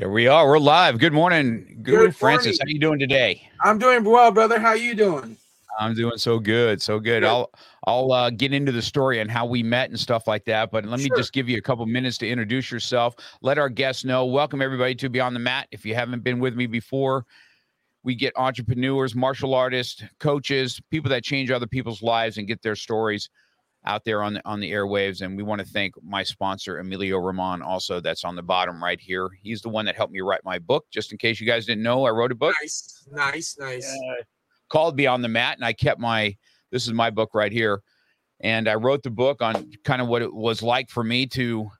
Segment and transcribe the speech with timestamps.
[0.00, 0.48] There we are.
[0.48, 0.98] We're live.
[0.98, 1.80] Good morning.
[1.82, 2.58] Good, Good Francis.
[2.58, 3.46] How you doing today?
[3.62, 4.58] I'm doing well, brother.
[4.58, 5.36] How you doing?
[5.78, 7.22] I'm doing so good, so good.
[7.22, 7.50] I'll
[7.84, 10.70] I'll uh, get into the story and how we met and stuff like that.
[10.70, 13.14] But let me just give you a couple minutes to introduce yourself.
[13.42, 14.24] Let our guests know.
[14.24, 15.68] Welcome everybody to Beyond the Mat.
[15.70, 17.26] If you haven't been with me before,
[18.02, 22.74] we get entrepreneurs, martial artists, coaches, people that change other people's lives and get their
[22.74, 23.28] stories
[23.86, 25.22] out there on the on the airwaves.
[25.22, 29.00] And we want to thank my sponsor, Emilio Ramon, also that's on the bottom right
[29.00, 29.30] here.
[29.42, 30.86] He's the one that helped me write my book.
[30.90, 32.54] Just in case you guys didn't know, I wrote a book.
[32.60, 33.90] Nice, nice, nice.
[33.90, 34.22] Uh,
[34.68, 36.36] called Beyond the Mat, and I kept my
[36.70, 37.82] this is my book right here,
[38.40, 41.70] and I wrote the book on kind of what it was like for me to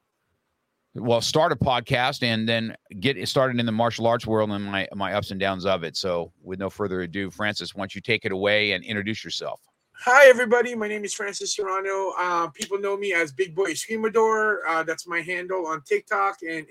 [0.95, 4.64] well start a podcast and then get it started in the martial arts world and
[4.64, 5.97] my my ups and downs of it.
[5.97, 9.61] So, with no further ado, Francis, why don't you take it away and introduce yourself?
[10.05, 10.75] Hi, everybody.
[10.75, 12.15] My name is Francis Serrano.
[12.19, 14.61] Uh, people know me as Big Boy Escrimador.
[14.67, 16.67] Uh, that's my handle on TikTok and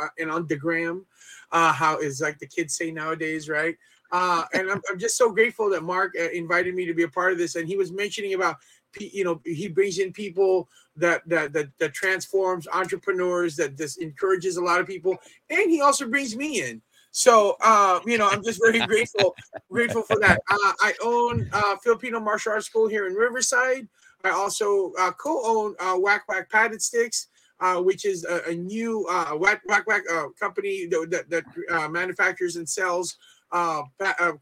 [0.00, 1.04] uh, and on the gram.
[1.50, 3.74] Uh, how is like the kids say nowadays, right?
[4.12, 7.08] Uh, and I'm, I'm just so grateful that Mark uh, invited me to be a
[7.08, 7.56] part of this.
[7.56, 8.58] And he was mentioning about,
[9.00, 14.56] you know, he brings in people that that that, that transforms entrepreneurs, that this encourages
[14.56, 15.16] a lot of people,
[15.50, 16.80] and he also brings me in.
[17.10, 19.34] So, uh, you know, I'm just very grateful,
[19.70, 20.40] grateful for that.
[20.50, 23.88] Uh, I own uh, Filipino Martial Arts School here in Riverside.
[24.24, 27.28] I also uh, co-own uh, WakWak Padded Sticks,
[27.60, 29.06] uh, which is a, a new
[29.38, 30.02] Whack Whack Whack
[30.38, 33.16] company that, that, that manufactures and sells
[33.52, 33.82] uh,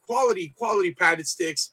[0.07, 1.71] quality quality padded sticks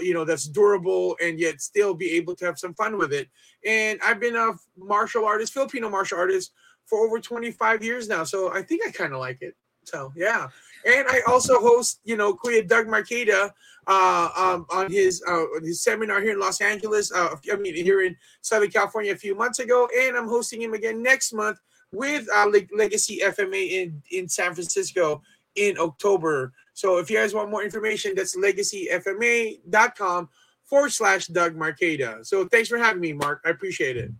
[0.00, 3.28] you know that's durable and yet still be able to have some fun with it
[3.64, 6.52] and i've been a martial artist filipino martial artist
[6.86, 10.48] for over 25 years now so i think i kind of like it so yeah
[10.86, 13.50] and i also host you know kuya doug Marcaida
[13.86, 17.12] uh, um, on his uh, his seminar here in Los Angeles.
[17.12, 20.74] Uh, I mean, here in Southern California a few months ago, and I'm hosting him
[20.74, 21.58] again next month
[21.92, 25.22] with uh, Legacy FMA in in San Francisco
[25.56, 26.52] in October.
[26.72, 30.28] So if you guys want more information, that's legacyfma.com
[30.64, 32.26] forward slash Doug Marcaida.
[32.26, 33.42] So thanks for having me, Mark.
[33.44, 34.10] I appreciate it.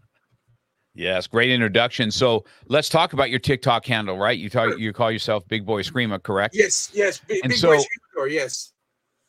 [0.94, 2.10] Yes, great introduction.
[2.10, 4.38] So let's talk about your TikTok handle, right?
[4.38, 6.54] You talk, you call yourself Big Boy Screamer, correct?
[6.54, 8.72] Yes, yes, Big, Big so, Boy Screamer, yes.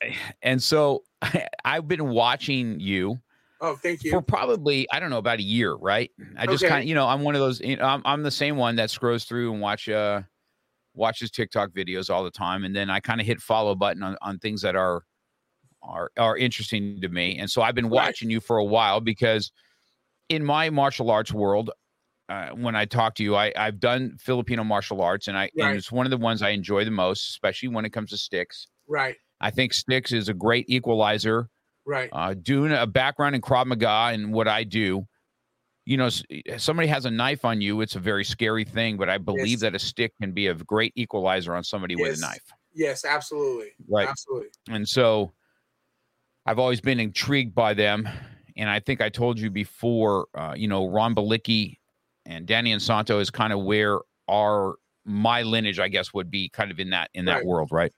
[0.44, 1.03] And so
[1.66, 3.20] I've been watching you.
[3.62, 4.12] Oh, thank you.
[4.12, 6.12] For probably I don't know about a year, right?
[6.38, 6.70] I just okay.
[6.70, 7.62] kind of you know I'm one of those.
[7.62, 10.22] You know, I'm I'm the same one that scrolls through and watch uh
[10.94, 14.18] watches TikTok videos all the time, and then I kind of hit follow button on,
[14.22, 15.03] on things that are
[15.82, 17.38] are are interesting to me.
[17.40, 19.52] And so I've been watching you for a while because
[20.30, 21.72] in my martial arts world,
[22.28, 25.52] uh, when I talk to you, I I've done Filipino martial arts, and I right.
[25.58, 28.18] and it's one of the ones I enjoy the most, especially when it comes to
[28.18, 28.68] sticks.
[28.88, 29.16] Right.
[29.41, 31.50] I think sticks is a great equalizer.
[31.85, 32.09] Right.
[32.12, 35.06] Uh, doing a background in Krav Maga and what I do,
[35.85, 36.09] you know,
[36.58, 39.59] somebody has a knife on you, it's a very scary thing, but I believe yes.
[39.62, 42.02] that a stick can be a great equalizer on somebody yes.
[42.02, 42.53] with a knife.
[42.74, 43.69] Yes, absolutely.
[43.88, 44.08] Right.
[44.08, 44.50] Absolutely.
[44.69, 45.34] And so
[46.46, 48.09] I've always been intrigued by them.
[48.57, 51.77] And I think I told you before, uh, you know, Ron Balicki
[52.25, 53.99] and Dan Inosanto is kind of where
[54.29, 57.46] our my lineage, I guess, would be kind of in that in that right.
[57.46, 57.93] world, right?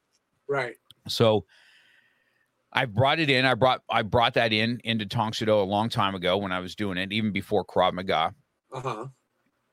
[0.48, 0.76] Right.
[1.08, 1.46] So
[2.74, 3.46] I brought it in.
[3.46, 6.60] I brought I brought that in into Tang Soo a long time ago when I
[6.60, 8.34] was doing it, even before Krav Maga.
[8.72, 9.08] Uh-huh.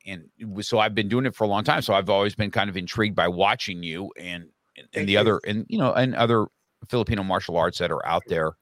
[0.07, 0.29] And
[0.61, 1.83] so I've been doing it for a long time.
[1.83, 4.45] So I've always been kind of intrigued by watching you and
[4.77, 5.19] and, and the you.
[5.19, 6.47] other and you know and other
[6.89, 8.53] Filipino martial arts that are out there.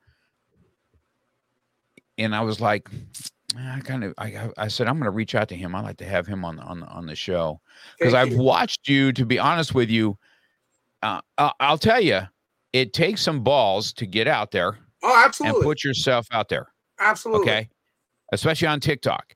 [2.18, 2.88] And I was like,
[3.56, 5.74] I kind of I I said I'm going to reach out to him.
[5.74, 7.60] I like to have him on on on the show
[7.98, 9.12] because I've watched you.
[9.12, 10.18] To be honest with you,
[11.02, 12.22] uh, I'll tell you
[12.72, 14.78] it takes some balls to get out there.
[15.02, 15.58] Oh, absolutely.
[15.58, 16.68] And put yourself out there.
[17.00, 17.42] Absolutely.
[17.42, 17.68] Okay.
[18.32, 19.34] Especially on TikTok.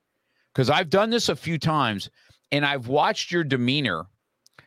[0.55, 2.09] Because I've done this a few times
[2.51, 4.07] and I've watched your demeanor.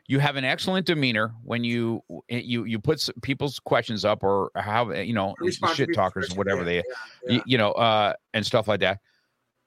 [0.10, 4.92] You have an excellent demeanor when you you you put people's questions up or how
[4.92, 5.36] you know
[5.76, 6.82] shit talkers whatever they yeah,
[7.28, 7.34] yeah.
[7.34, 9.00] You, you, know uh and stuff like that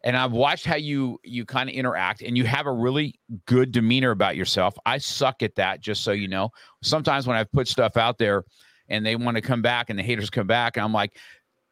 [0.02, 3.14] and i've watched how you you kind of interact and you have a really
[3.46, 6.50] good demeanor about yourself i suck at that just so you know
[6.82, 8.44] sometimes when i've put stuff out there
[8.88, 11.16] and they want to come back and the haters come back and i'm like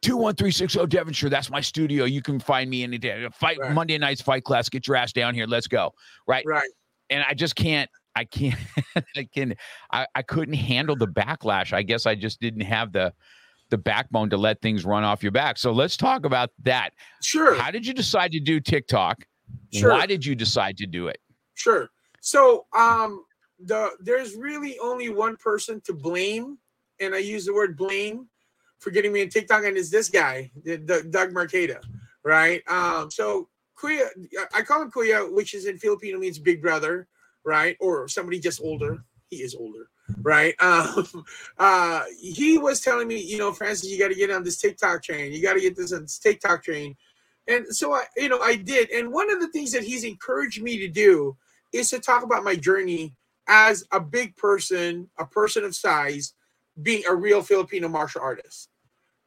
[0.03, 1.29] 21360 Devonshire.
[1.29, 2.05] That's my studio.
[2.05, 3.27] You can find me any day.
[3.33, 3.71] Fight right.
[3.71, 4.67] Monday night's fight class.
[4.67, 5.45] Get your ass down here.
[5.45, 5.93] Let's go.
[6.25, 6.43] Right.
[6.43, 6.71] Right.
[7.11, 8.59] And I just can't I can't
[9.15, 9.55] I can
[9.91, 11.73] I, I couldn't handle the backlash.
[11.73, 13.13] I guess I just didn't have the
[13.69, 15.57] the backbone to let things run off your back.
[15.57, 16.91] So let's talk about that.
[17.21, 17.55] Sure.
[17.55, 19.25] How did you decide to do TikTok?
[19.73, 19.91] Sure.
[19.91, 21.19] Why did you decide to do it?
[21.55, 21.89] Sure.
[22.19, 23.23] So um
[23.59, 26.57] the there's really only one person to blame,
[26.99, 28.27] and I use the word blame
[28.79, 31.79] for getting me in TikTok, and it's this guy, the, the Doug Marcaida,
[32.23, 32.63] right?
[32.67, 33.47] Um, so
[33.79, 34.07] Kuya,
[34.53, 37.07] I call him Kuya, which is in Filipino means big brother
[37.45, 37.77] right?
[37.79, 39.03] Or somebody just older.
[39.29, 39.89] He is older,
[40.21, 40.53] right?
[40.59, 41.25] Um,
[41.57, 45.03] uh, he was telling me, you know, Francis, you got to get on this TikTok
[45.03, 45.31] train.
[45.31, 46.95] You got to get this on this TikTok train.
[47.47, 48.89] And so I, you know, I did.
[48.91, 51.37] And one of the things that he's encouraged me to do
[51.73, 53.15] is to talk about my journey
[53.47, 56.33] as a big person, a person of size,
[56.81, 58.69] being a real Filipino martial artist.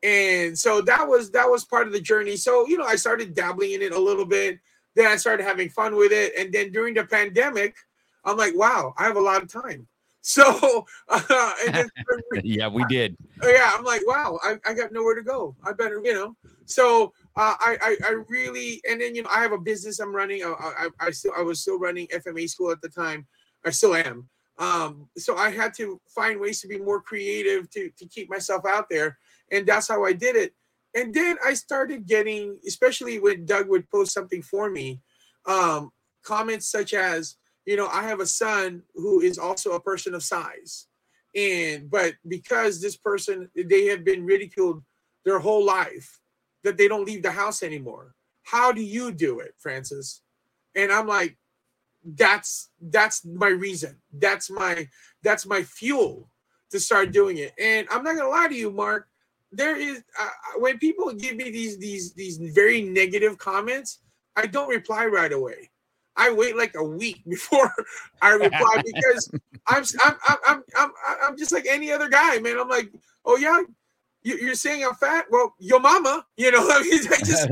[0.03, 2.37] And so that was that was part of the journey.
[2.37, 4.59] So, you know, I started dabbling in it a little bit.
[4.95, 6.35] Then I started having fun with it.
[6.39, 7.75] And then during the pandemic,
[8.25, 9.87] I'm like, wow, I have a lot of time.
[10.23, 11.89] So, uh, then,
[12.45, 13.17] yeah, we did.
[13.43, 15.55] Yeah, I'm like, wow, I, I got nowhere to go.
[15.65, 16.35] I better, you know.
[16.65, 20.15] So, uh, I, I, I really, and then you know, I have a business I'm
[20.15, 20.43] running.
[20.43, 23.27] I, I, I still, I was still running FMA school at the time.
[23.67, 24.29] I still am.
[24.59, 28.65] Um, so I had to find ways to be more creative to to keep myself
[28.67, 29.19] out there,
[29.51, 30.55] and that's how I did it.
[30.95, 35.01] And then I started getting, especially when Doug would post something for me,
[35.47, 35.91] um,
[36.23, 37.37] comments such as,
[37.67, 40.87] you know, I have a son who is also a person of size.
[41.35, 44.83] And but because this person they have been ridiculed
[45.25, 46.21] their whole life
[46.63, 48.15] that they don't leave the house anymore.
[48.43, 50.23] How do you do it, Francis?
[50.77, 51.37] And I'm like,
[52.05, 53.97] that's that's my reason.
[54.13, 54.89] That's my
[55.23, 56.31] that's my fuel
[56.71, 57.53] to start doing it.
[57.59, 59.09] And I'm not gonna lie to you, Mark.
[59.51, 60.29] There is uh,
[60.59, 64.01] when people give me these these these very negative comments,
[64.37, 65.71] I don't reply right away.
[66.17, 67.73] I wait like a week before
[68.23, 69.31] I reply because
[69.67, 70.91] I'm, I'm I'm I'm
[71.23, 72.59] I'm just like any other guy, man.
[72.59, 72.91] I'm like,
[73.25, 73.63] oh yeah,
[74.23, 75.27] you're saying I'm fat.
[75.31, 77.49] Well, your mama, you know, I mean, I just,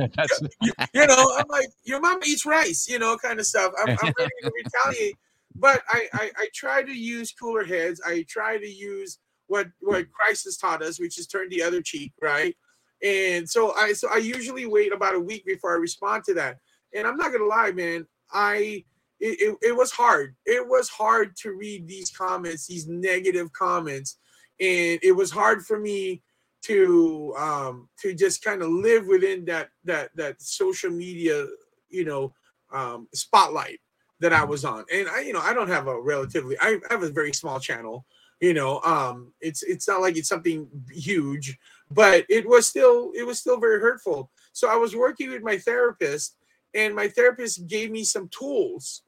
[0.93, 3.73] you know, I'm like, your mama eats rice, you know, kind of stuff.
[3.79, 5.17] I'm, I'm ready to retaliate,
[5.57, 8.01] but I, I I try to use cooler heads.
[8.05, 11.83] I try to use what what Christ has taught us, which is turn the other
[11.83, 12.57] cheek, right?
[13.03, 16.59] And so I so I usually wait about a week before I respond to that.
[16.95, 18.07] And I'm not gonna lie, man.
[18.33, 18.85] I
[19.21, 20.35] it, it, it, was hard.
[20.47, 24.19] It was hard to read these comments, these negative comments,
[24.59, 26.23] and it was hard for me
[26.63, 31.47] to um to just kind of live within that that that social media,
[31.89, 32.33] you know,
[32.73, 33.81] um spotlight
[34.21, 34.85] that I was on.
[34.93, 38.07] And I, you know, I don't have a relatively I have a very small channel,
[38.41, 38.81] you know.
[38.83, 41.59] Um it's it's not like it's something huge,
[41.91, 44.31] but it was still it was still very hurtful.
[44.53, 46.37] So I was working with my therapist
[46.75, 49.03] and my therapist gave me some tools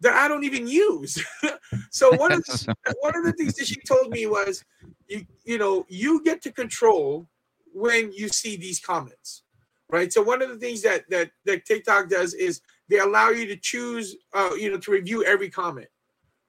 [0.00, 1.22] that I don't even use.
[1.90, 4.64] so one of the, one of the things that she told me was,
[5.08, 7.28] you you know, you get to control
[7.72, 9.42] when you see these comments,
[9.90, 10.12] right?
[10.12, 13.56] So one of the things that that that TikTok does is they allow you to
[13.56, 15.88] choose, uh, you know, to review every comment,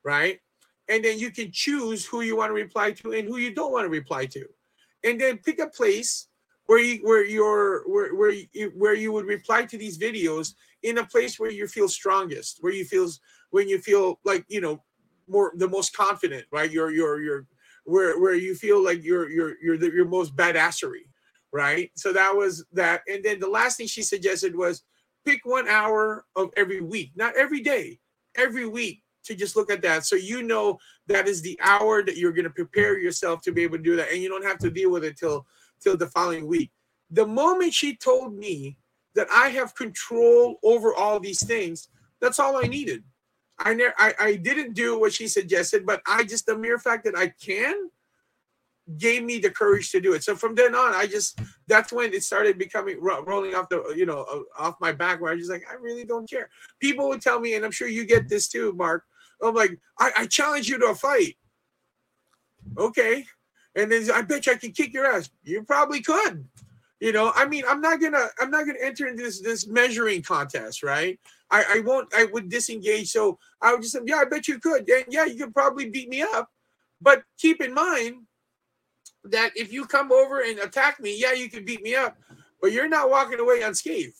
[0.03, 0.39] right?
[0.89, 3.71] And then you can choose who you want to reply to and who you don't
[3.71, 4.45] want to reply to,
[5.03, 6.27] and then pick a place
[6.71, 10.99] where you where you're where where you, where you would reply to these videos in
[10.99, 13.09] a place where you feel strongest, where you feel
[13.49, 14.81] when you feel like you know
[15.27, 16.71] more the most confident, right?
[16.71, 17.45] You're you're you're
[17.83, 21.09] where where you feel like you're you're you're the, your most badassery,
[21.51, 21.91] right?
[21.97, 24.83] So that was that, and then the last thing she suggested was
[25.25, 27.99] pick one hour of every week, not every day,
[28.37, 32.17] every week to just look at that so you know that is the hour that
[32.17, 34.57] you're going to prepare yourself to be able to do that and you don't have
[34.57, 35.45] to deal with it till
[35.81, 36.71] till the following week.
[37.09, 38.77] The moment she told me
[39.15, 41.89] that I have control over all these things,
[42.21, 43.03] that's all I needed.
[43.59, 47.03] I, ne- I, I didn't do what she suggested, but I just the mere fact
[47.05, 47.89] that I can
[48.97, 50.23] gave me the courage to do it.
[50.23, 53.93] So from then on, I just that's when it started becoming ro- rolling off the
[53.95, 56.49] you know off my back where I was just like I really don't care.
[56.79, 59.03] People would tell me, and I'm sure you get this too, Mark.
[59.43, 61.37] I'm like I, I challenge you to a fight.
[62.77, 63.25] Okay,
[63.75, 65.29] and then I bet you I can kick your ass.
[65.43, 66.45] You probably could.
[66.99, 70.21] You know, I mean, I'm not gonna I'm not gonna enter into this this measuring
[70.21, 71.19] contest, right?
[71.49, 73.11] I, I won't I would disengage.
[73.11, 74.87] So I would just say, yeah, I bet you could.
[74.87, 76.49] And yeah, you could probably beat me up.
[77.01, 78.27] But keep in mind
[79.23, 82.17] that if you come over and attack me, yeah, you can beat me up,
[82.61, 84.17] but you're not walking away unscathed.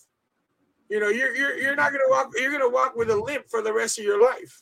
[0.90, 3.62] You know, you're you're you're not gonna walk, you're gonna walk with a limp for
[3.62, 4.60] the rest of your life.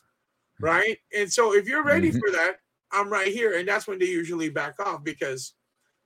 [0.60, 0.98] Right.
[1.16, 2.18] And so if you're ready mm-hmm.
[2.18, 2.58] for that,
[2.92, 3.58] I'm right here.
[3.58, 5.54] And that's when they usually back off because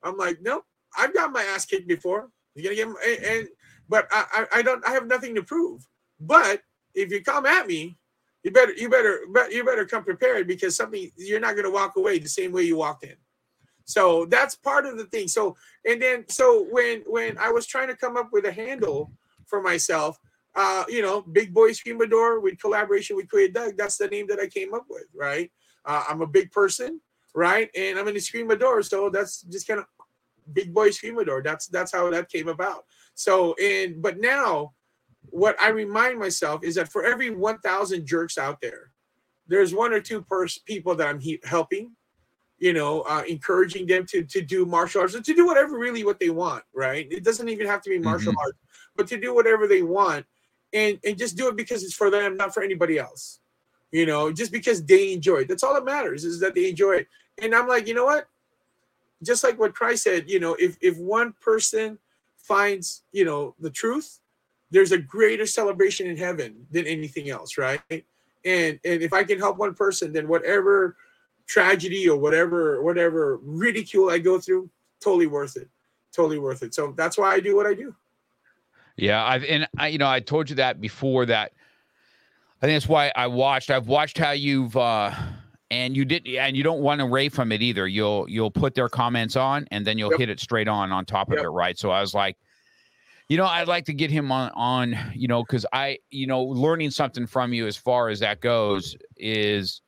[0.02, 0.64] I'm like, nope,
[0.96, 2.30] I've got my ass kicked before.
[2.54, 3.48] You're gonna get and, and
[3.88, 5.86] but I, I don't I have nothing to prove.
[6.20, 6.62] But
[6.94, 7.96] if you come at me,
[8.42, 12.18] you better you better you better come prepared because something you're not gonna walk away
[12.18, 13.16] the same way you walked in.
[13.86, 15.28] So that's part of the thing.
[15.28, 19.12] So and then so when when I was trying to come up with a handle
[19.46, 20.18] for myself,
[20.54, 24.38] uh, you know, Big Boy Escrimador with collaboration with Kuya Doug, that's the name that
[24.38, 25.50] I came up with, right?
[25.84, 27.00] Uh, I'm a big person,
[27.34, 27.70] right?
[27.76, 29.86] And I'm in the Escrimador, so that's just kind of
[30.52, 31.42] Big Boy Escrimador.
[31.42, 32.84] That's that's how that came about.
[33.14, 34.72] So and but now
[35.30, 38.92] what I remind myself is that for every 1,000 jerks out there,
[39.46, 41.92] there's one or two pers- people that I'm he- helping,
[42.58, 46.18] you know, uh, encouraging them to to do martial arts to do whatever really what
[46.18, 47.06] they want, right?
[47.10, 48.40] It doesn't even have to be martial mm-hmm.
[48.40, 48.58] arts,
[48.96, 50.24] but to do whatever they want,
[50.72, 53.40] and and just do it because it's for them, not for anybody else.
[53.94, 55.48] You know, just because they enjoy it.
[55.48, 57.08] That's all that matters is that they enjoy it.
[57.40, 58.26] And I'm like, you know what?
[59.22, 62.00] Just like what Christ said, you know, if if one person
[62.36, 64.18] finds, you know, the truth,
[64.72, 67.80] there's a greater celebration in heaven than anything else, right?
[67.88, 68.02] And
[68.44, 70.96] and if I can help one person, then whatever
[71.46, 74.70] tragedy or whatever whatever ridicule I go through,
[75.00, 75.68] totally worth it.
[76.12, 76.74] Totally worth it.
[76.74, 77.94] So that's why I do what I do.
[78.96, 81.52] Yeah, I've and I you know I told you that before that
[82.64, 83.70] I think that's why I watched.
[83.70, 85.14] I've watched how you've uh
[85.70, 87.86] and you did and you don't want to ray from it either.
[87.86, 90.20] You'll you'll put their comments on and then you'll yep.
[90.20, 91.78] hit it straight on on top of it, right?
[91.78, 92.38] So I was like,
[93.28, 96.42] you know, I'd like to get him on on, you know, because I, you know,
[96.42, 99.82] learning something from you as far as that goes is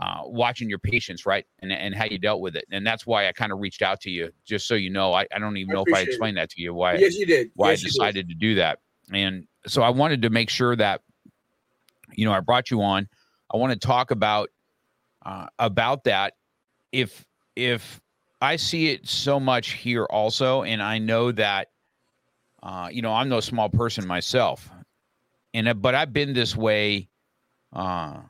[0.00, 3.28] uh, watching your patience, right, and and how you dealt with it, and that's why
[3.28, 5.12] I kind of reached out to you, just so you know.
[5.12, 6.40] I, I don't even I know if I explained it.
[6.40, 6.96] that to you why.
[6.96, 7.52] Yes, you did.
[7.54, 8.80] Why yes, I decided to do that,
[9.12, 11.02] and so I wanted to make sure that,
[12.14, 13.08] you know, I brought you on.
[13.52, 14.50] I want to talk about
[15.24, 16.34] uh, about that.
[16.92, 17.24] If
[17.56, 18.00] if
[18.40, 21.68] I see it so much here also, and I know that
[22.62, 24.70] uh, you know, I'm no small person myself,
[25.54, 27.08] and uh, but I've been this way.
[27.72, 28.20] Uh,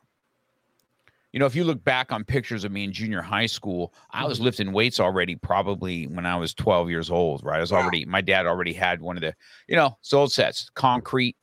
[1.33, 4.27] you know, if you look back on pictures of me in junior high school, I
[4.27, 7.59] was lifting weights already probably when I was 12 years old, right?
[7.59, 7.83] I was wow.
[7.83, 9.33] already, my dad already had one of the,
[9.69, 11.37] you know, old sets, concrete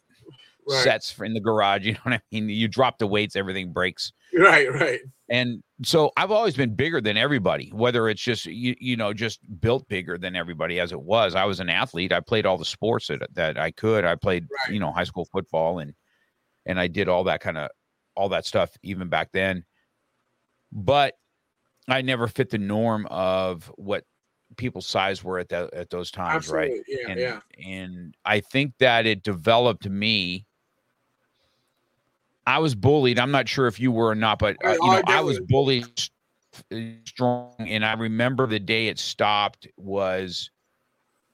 [0.68, 0.84] right.
[0.84, 1.86] sets in the garage.
[1.88, 2.50] You know what I mean?
[2.50, 4.12] You drop the weights, everything breaks.
[4.34, 5.00] Right, right.
[5.30, 9.40] And so I've always been bigger than everybody, whether it's just you, you know just
[9.60, 11.36] built bigger than everybody as it was.
[11.36, 12.12] I was an athlete.
[12.12, 14.06] I played all the sports that, that I could.
[14.06, 14.74] I played right.
[14.74, 15.94] you know high school football and
[16.66, 17.70] and I did all that kind of
[18.16, 19.64] all that stuff even back then.
[20.72, 21.16] But
[21.88, 24.04] I never fit the norm of what
[24.56, 26.70] people's size were at that at those times, Absolutely.
[26.70, 26.82] right?
[26.88, 27.40] Yeah, and, yeah.
[27.66, 30.47] And I think that it developed me
[32.48, 33.20] I was bullied.
[33.20, 35.86] I'm not sure if you were or not, but uh, you know, I, was bullied
[37.04, 40.50] strong, and I remember the day it stopped was.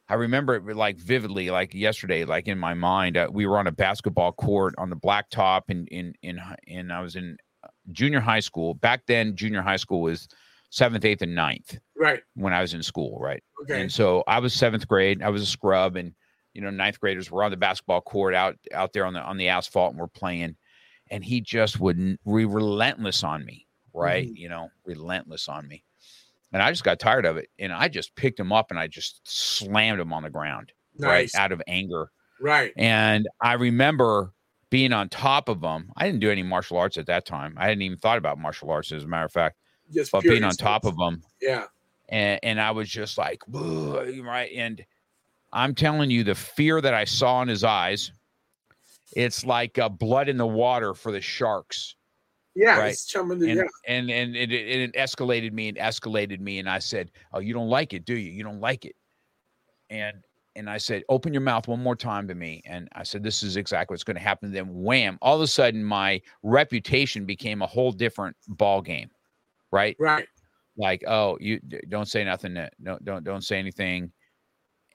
[0.09, 3.15] I remember it like vividly, like yesterday, like in my mind.
[3.15, 7.01] Uh, we were on a basketball court on the blacktop, and in in in I
[7.01, 8.73] was in uh, junior high school.
[8.73, 10.27] Back then, junior high school was
[10.71, 11.77] seventh, eighth, and ninth.
[11.95, 12.21] Right.
[12.33, 13.43] When I was in school, right.
[13.61, 13.81] Okay.
[13.81, 15.21] And so I was seventh grade.
[15.21, 16.13] I was a scrub, and
[16.55, 19.37] you know, ninth graders were on the basketball court out out there on the on
[19.37, 20.55] the asphalt, and we're playing
[21.11, 24.25] and he just wouldn't be relentless on me, right?
[24.27, 24.37] Mm-hmm.
[24.37, 25.83] You know, relentless on me.
[26.51, 27.49] And I just got tired of it.
[27.59, 31.33] And I just picked him up and I just slammed him on the ground, nice.
[31.33, 31.41] right?
[31.41, 32.11] Out of anger.
[32.39, 32.73] Right.
[32.77, 34.33] And I remember
[34.69, 35.91] being on top of him.
[35.95, 37.55] I didn't do any martial arts at that time.
[37.57, 39.57] I hadn't even thought about martial arts, as a matter of fact.
[39.93, 41.21] Just but being on top of him.
[41.41, 41.65] Yeah.
[42.09, 44.51] And, and I was just like, right.
[44.55, 44.83] And
[45.51, 48.11] I'm telling you, the fear that I saw in his eyes,
[49.11, 51.95] it's like uh, blood in the water for the sharks.
[52.55, 52.95] Yeah, right.
[53.15, 53.63] and, yeah.
[53.87, 57.53] and and it, it, it escalated me and escalated me, and I said, "Oh, you
[57.53, 58.31] don't like it, do you?
[58.31, 58.95] You don't like it?"
[59.89, 60.17] And
[60.55, 63.41] and I said, "Open your mouth one more time to me." And I said, "This
[63.41, 65.17] is exactly what's going to happen." Then wham!
[65.21, 69.09] All of a sudden, my reputation became a whole different ball game,
[69.71, 69.95] right?
[69.99, 70.27] Right.
[70.77, 72.53] Like, oh, you don't say nothing.
[72.55, 74.11] to no, don't don't say anything.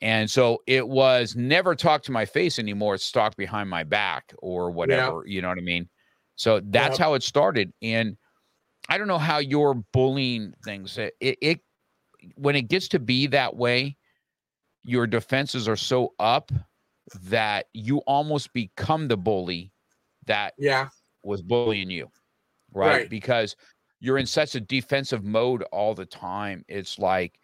[0.00, 2.94] And so it was never talk to my face anymore.
[2.94, 5.24] It's talk behind my back or whatever.
[5.26, 5.34] Yeah.
[5.34, 5.88] You know what I mean?
[6.36, 7.04] So that's yeah.
[7.04, 7.72] how it started.
[7.82, 8.16] And
[8.88, 11.60] I don't know how your bullying things it, it
[12.36, 13.96] when it gets to be that way,
[14.84, 16.52] your defenses are so up
[17.24, 19.72] that you almost become the bully
[20.26, 20.88] that Yeah.
[21.24, 22.08] was bullying you,
[22.72, 22.88] right?
[22.88, 23.10] Right.
[23.10, 23.56] Because
[24.00, 26.64] you're in such a defensive mode all the time.
[26.68, 27.40] It's like,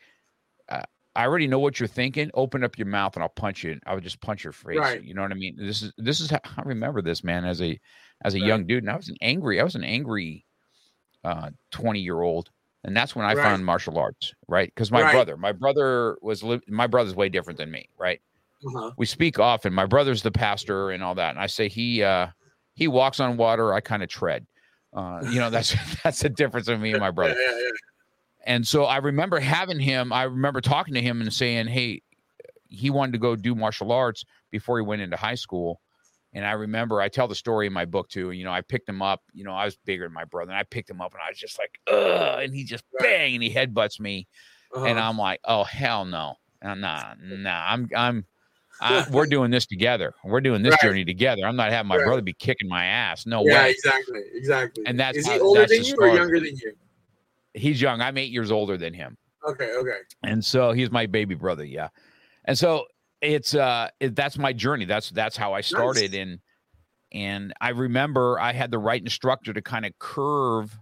[1.16, 2.30] I already know what you're thinking.
[2.34, 3.78] Open up your mouth and I'll punch you.
[3.86, 4.76] I would just punch your face.
[4.78, 5.02] Right.
[5.02, 5.56] You know what I mean?
[5.56, 7.78] This is this is how I remember this man as a
[8.24, 8.46] as a Right.
[8.46, 9.60] young dude, and I was an angry.
[9.60, 10.44] I was an angry
[11.22, 12.50] uh 20 year old,
[12.84, 13.42] and that's when I Right.
[13.42, 14.34] found martial arts.
[14.48, 14.68] Right?
[14.74, 17.88] Because my brother, my brother was li- my brother's way different than me.
[17.98, 18.20] Right?
[18.66, 18.92] Uh-huh.
[18.96, 19.74] we speak often.
[19.74, 22.28] My brother's the pastor and all that, and I say he uh
[22.74, 23.72] he walks on water.
[23.74, 24.46] I kind of tread.
[24.92, 27.34] Uh, you know that's that's the difference of me and my brother.
[27.38, 27.70] Yeah, yeah, yeah.
[28.46, 30.12] And so I remember having him.
[30.12, 32.02] I remember talking to him and saying, "Hey,
[32.68, 35.80] he wanted to go do martial arts before he went into high school."
[36.32, 38.32] And I remember I tell the story in my book too.
[38.32, 39.22] You know, I picked him up.
[39.32, 41.30] You know, I was bigger than my brother, and I picked him up, and I
[41.30, 44.26] was just like, "Ugh!" And he just bang, and he headbutts me,
[44.74, 45.08] and Uh-huh.
[45.08, 48.26] I'm like, "Oh hell no, Uh, nah, nah, I'm I'm."
[48.80, 50.12] I, we're doing this together.
[50.24, 50.80] We're doing this Right.
[50.80, 51.42] journey together.
[51.46, 52.04] I'm not having my Right.
[52.04, 53.24] brother be kicking my ass.
[53.24, 53.52] No way.
[53.52, 53.70] yeah, way.
[53.70, 54.82] exactly, exactly.
[54.84, 56.74] And that's is he older that's than you or younger than you?
[57.54, 58.00] He's young.
[58.00, 59.16] I'm eight years older than him.
[59.46, 59.98] Okay, okay.
[60.22, 61.88] and so he's my baby brother yeah
[62.46, 62.86] and so
[63.20, 66.38] it's uh it, that's my journey that's that's how i started and
[67.12, 70.78] and i remember i had the right instructor to kind of curve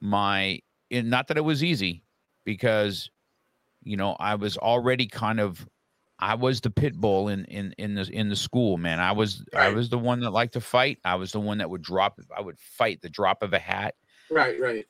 [0.00, 0.60] my
[0.92, 2.04] and not that it was easy
[2.44, 3.10] because
[3.82, 5.66] you know i was already kind of
[6.20, 9.44] i was the pit bull in in in the in the school man i was
[9.56, 12.20] i was the one that liked to fight i was the one that would drop
[12.36, 13.96] i would fight the drop of a hat
[14.30, 14.86] Right, right.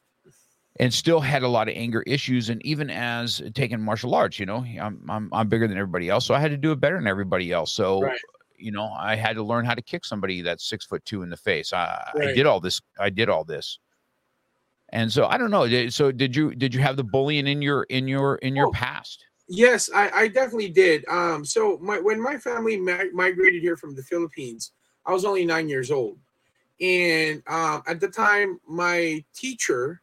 [0.81, 2.49] And still had a lot of anger issues.
[2.49, 6.27] And even as taking martial arts, you know, I'm I'm I'm bigger than everybody else,
[6.27, 7.73] so I had to do it better than everybody else.
[7.73, 8.19] So, Right.
[8.57, 11.31] you know, I had to learn how to kick somebody that's six foot two in
[11.31, 11.73] the face.
[11.73, 12.81] I, I did all this.
[12.99, 13.79] I did all this.
[14.91, 15.89] And so I don't know.
[15.89, 18.73] So did you did you have the bullying in your in your in your Oh.
[18.73, 19.25] past?
[19.47, 21.05] Yes, I, I definitely did.
[21.07, 24.73] Um, so my when my family mi- migrated here from the Philippines,
[25.05, 26.19] I was only nine years old,
[26.81, 30.01] and um, at the time, my teacher,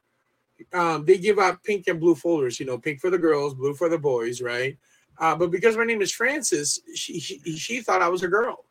[0.73, 2.59] um, they give out pink and blue folders.
[2.59, 4.77] You know, pink for the girls, blue for the boys, right?
[5.19, 8.65] Uh, but because my name is Francis, she, she she thought I was a girl,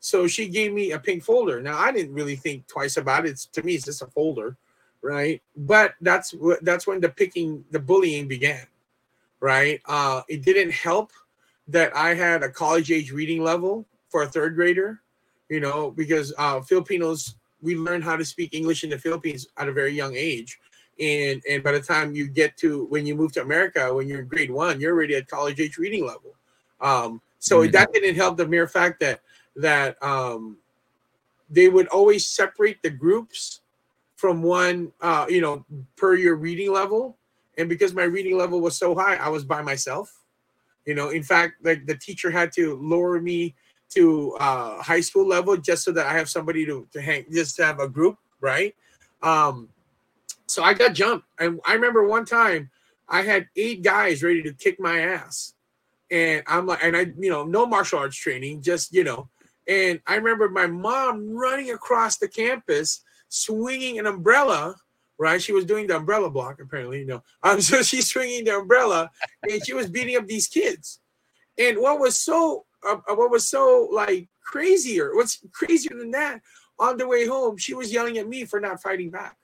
[0.00, 1.60] so she gave me a pink folder.
[1.60, 3.30] Now I didn't really think twice about it.
[3.30, 4.56] It's, to me, it's just a folder,
[5.02, 5.42] right?
[5.56, 8.66] But that's that's when the picking, the bullying began
[9.44, 9.82] right?
[9.84, 11.12] Uh, it didn't help
[11.68, 15.02] that I had a college age reading level for a third grader,
[15.50, 19.68] you know, because uh, Filipinos we learn how to speak English in the Philippines at
[19.68, 20.58] a very young age,
[21.00, 24.20] and and by the time you get to when you move to America, when you're
[24.20, 26.34] in grade one, you're already at college age reading level.
[26.80, 27.72] Um, so Mhm.
[27.72, 29.20] that didn't help the mere fact that
[29.56, 30.58] that um,
[31.50, 33.60] they would always separate the groups
[34.16, 35.64] from one, uh, you know,
[35.96, 37.16] per your reading level
[37.58, 40.20] and because my reading level was so high i was by myself
[40.86, 43.54] you know in fact like the teacher had to lower me
[43.88, 47.56] to uh high school level just so that i have somebody to, to hang just
[47.56, 48.74] to have a group right
[49.22, 49.68] um
[50.46, 52.70] so i got jumped and i remember one time
[53.08, 55.54] i had eight guys ready to kick my ass
[56.10, 59.28] and i'm like and i you know no martial arts training just you know
[59.68, 64.74] and i remember my mom running across the campus swinging an umbrella
[65.18, 65.42] right?
[65.42, 67.22] She was doing the umbrella block, apparently, you know.
[67.42, 69.10] Um, so she's swinging the umbrella
[69.42, 71.00] and she was beating up these kids.
[71.58, 76.40] And what was so, uh, uh, what was so like crazier, what's crazier than that,
[76.78, 79.36] on the way home, she was yelling at me for not fighting back.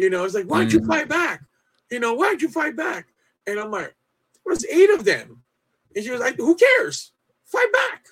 [0.00, 0.86] You know, it's like, why'd you Mm.
[0.86, 1.42] fight back?
[1.90, 3.08] You know, why'd you fight back?
[3.46, 3.94] And I'm like,
[4.46, 5.42] there's eight of them.
[5.94, 7.12] And she was like, who cares?
[7.44, 8.06] Fight back.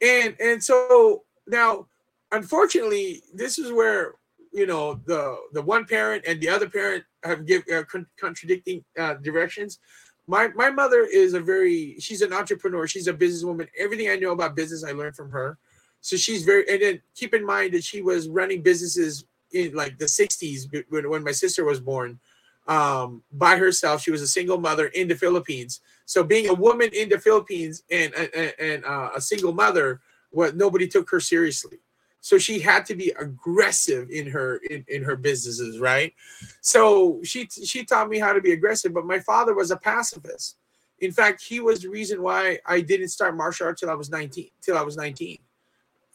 [0.00, 1.88] And and so now,
[2.30, 4.14] unfortunately, this is where
[4.52, 8.84] you know the the one parent and the other parent have give uh, con- contradicting
[8.96, 9.80] uh, directions
[10.28, 14.30] my my mother is a very she's an entrepreneur she's a businesswoman everything i know
[14.30, 15.58] about business i learned from her
[16.00, 19.98] so she's very and then keep in mind that she was running businesses in like
[19.98, 22.18] the 60s when, when my sister was born
[22.66, 25.80] um, by herself she was a single mother in the philippines.
[26.06, 30.56] So being a woman in the philippines and and, and uh, a single mother what
[30.56, 31.78] nobody took her seriously.
[32.20, 36.14] So she had to be aggressive in her in, in her businesses right?
[36.60, 40.56] So she she taught me how to be aggressive but my father was a pacifist.
[41.00, 44.10] In fact he was the reason why i didn't start martial arts till i was
[44.10, 45.38] 19 till i was 19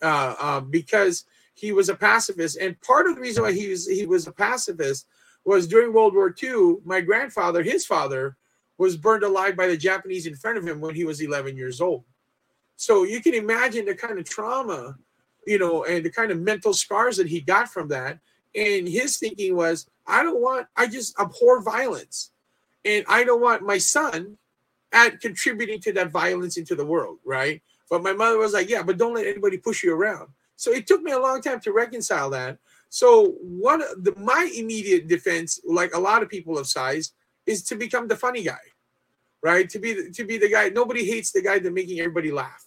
[0.02, 1.26] uh, um, because
[1.60, 4.32] he was a pacifist and part of the reason why he was he was a
[4.32, 5.08] pacifist
[5.46, 8.38] was during world war ii my grandfather his father
[8.78, 11.82] was burned alive by the japanese in front of him when he was 11 years
[11.82, 12.04] old
[12.76, 14.96] so you can imagine the kind of trauma
[15.50, 18.20] you know, and the kind of mental scars that he got from that.
[18.56, 22.32] And his thinking was, I don't want, I just abhor violence.
[22.86, 24.38] And I don't want my son
[24.92, 27.62] at contributing to that violence into the world, right?
[27.90, 30.30] But my mother was like, yeah, but don't let anybody push you around.
[30.60, 32.58] So it took me a long time to reconcile that.
[32.90, 37.14] So one the my immediate defense, like a lot of people of size,
[37.46, 38.66] is to become the funny guy,
[39.42, 39.70] right?
[39.70, 40.68] To be the, to be the guy.
[40.68, 42.66] Nobody hates the guy that making everybody laugh,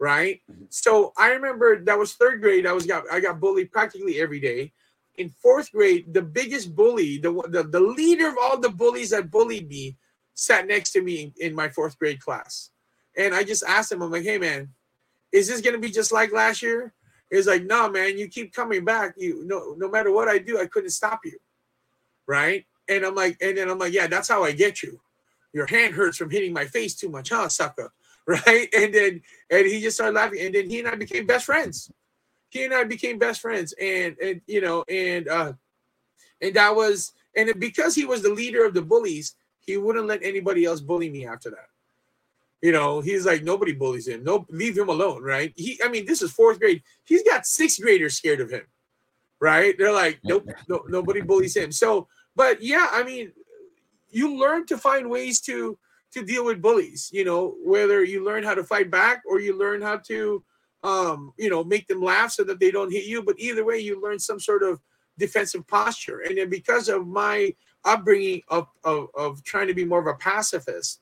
[0.00, 0.40] right?
[0.50, 0.64] Mm-hmm.
[0.70, 2.66] So I remember that was third grade.
[2.66, 4.72] I was got I got bullied practically every day.
[5.14, 9.30] In fourth grade, the biggest bully, the the, the leader of all the bullies that
[9.30, 9.96] bullied me,
[10.34, 12.70] sat next to me in, in my fourth grade class,
[13.16, 14.70] and I just asked him, I'm like, hey man,
[15.30, 16.92] is this gonna be just like last year?
[17.32, 19.14] It's like, no, man, you keep coming back.
[19.16, 21.38] You no, no matter what I do, I couldn't stop you.
[22.26, 22.66] Right.
[22.88, 25.00] And I'm like, and then I'm like, yeah, that's how I get you.
[25.54, 27.90] Your hand hurts from hitting my face too much, huh, sucker?
[28.24, 28.68] Right.
[28.72, 30.38] And then and he just started laughing.
[30.42, 31.90] And then he and I became best friends.
[32.50, 33.74] He and I became best friends.
[33.80, 35.54] And and you know, and uh
[36.40, 40.22] and that was and because he was the leader of the bullies, he wouldn't let
[40.22, 41.66] anybody else bully me after that.
[42.62, 44.22] You know, he's like nobody bullies him.
[44.22, 45.52] No, leave him alone, right?
[45.56, 46.82] He, I mean, this is fourth grade.
[47.04, 48.62] He's got sixth graders scared of him,
[49.40, 49.74] right?
[49.76, 51.72] They're like, nope, no, nobody bullies him.
[51.72, 53.32] So, but yeah, I mean,
[54.10, 55.76] you learn to find ways to
[56.12, 57.10] to deal with bullies.
[57.12, 60.44] You know, whether you learn how to fight back or you learn how to,
[60.84, 63.22] um, you know, make them laugh so that they don't hit you.
[63.22, 64.80] But either way, you learn some sort of
[65.18, 66.20] defensive posture.
[66.20, 70.14] And then because of my upbringing of, of, of trying to be more of a
[70.14, 71.00] pacifist,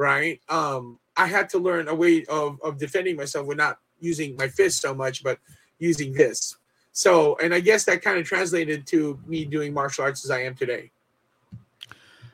[0.00, 0.40] right?
[0.48, 4.48] Um, I had to learn a way of, of defending myself with not using my
[4.48, 5.38] fist so much, but
[5.78, 6.56] using this.
[6.92, 10.42] So, and I guess that kind of translated to me doing martial arts as I
[10.42, 10.90] am today.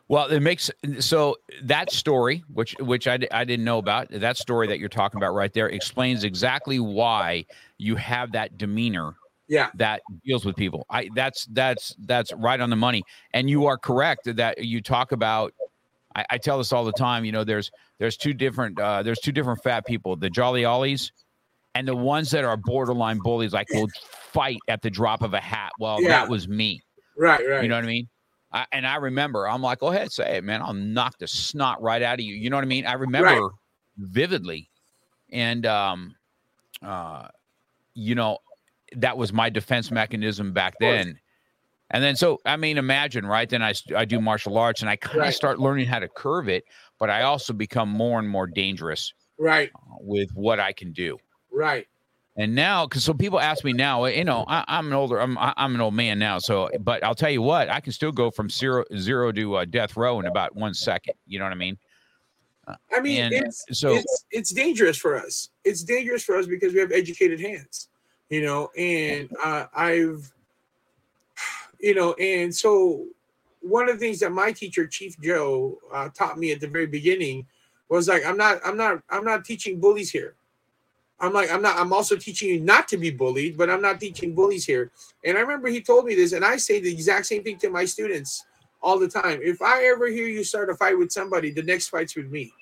[0.08, 4.68] Well, it makes so that story, which which I, I didn't know about, that story
[4.68, 7.44] that you're talking about right there explains exactly why
[7.78, 9.16] you have that demeanor.
[9.48, 10.86] Yeah, that deals with people.
[10.90, 13.02] I that's that's that's right on the money.
[13.32, 15.52] And you are correct that you talk about
[16.16, 17.24] I, I, tell this all the time.
[17.24, 21.12] You know, there's there's two different uh, there's two different fat people, the Jolly Ollies,
[21.74, 23.88] and the ones that are borderline bullies, like will
[24.32, 25.72] fight at the drop of a hat.
[25.78, 26.08] Well, yeah.
[26.08, 26.80] that was me.
[27.18, 27.62] Right, right.
[27.62, 28.08] You know what I mean?
[28.50, 30.62] I, and I remember, I'm like, go ahead, say it, man.
[30.62, 32.34] I'll knock the snot right out of you.
[32.34, 32.86] You know what I mean?
[32.86, 33.50] I remember right.
[33.98, 34.70] vividly,
[35.30, 36.16] and um,
[36.82, 37.28] uh,
[37.92, 38.38] you know,
[38.96, 41.18] that was my defense mechanism back then.
[41.90, 43.48] And then, so I mean, imagine, right?
[43.48, 45.34] Then I, I do martial arts and I kind of right.
[45.34, 46.64] start learning how to curve it,
[46.98, 49.70] but I also become more and more dangerous, right?
[49.74, 51.18] Uh, with what I can do,
[51.52, 51.86] right?
[52.38, 55.38] And now, because so people ask me now, you know, I, am an older, I'm
[55.38, 58.30] I'm an old man now, so but I'll tell you what, I can still go
[58.30, 61.14] from zero zero to uh, death row in about one second.
[61.26, 61.78] You know what I mean?
[62.66, 65.50] Uh, I mean, it's, so it's it's dangerous for us.
[65.64, 67.88] It's dangerous for us because we have educated hands,
[68.28, 68.70] you know.
[68.76, 70.30] And uh, I've
[71.80, 73.06] you know, and so
[73.60, 76.86] one of the things that my teacher, Chief Joe, uh, taught me at the very
[76.86, 77.46] beginning
[77.88, 80.34] was like, I'm not, I'm not, I'm not teaching bullies here.
[81.18, 84.00] I'm like, I'm not, I'm also teaching you not to be bullied, but I'm not
[84.00, 84.90] teaching bullies here.
[85.24, 87.70] And I remember he told me this, and I say the exact same thing to
[87.70, 88.44] my students
[88.82, 89.40] all the time.
[89.42, 92.52] If I ever hear you start a fight with somebody, the next fight's with me.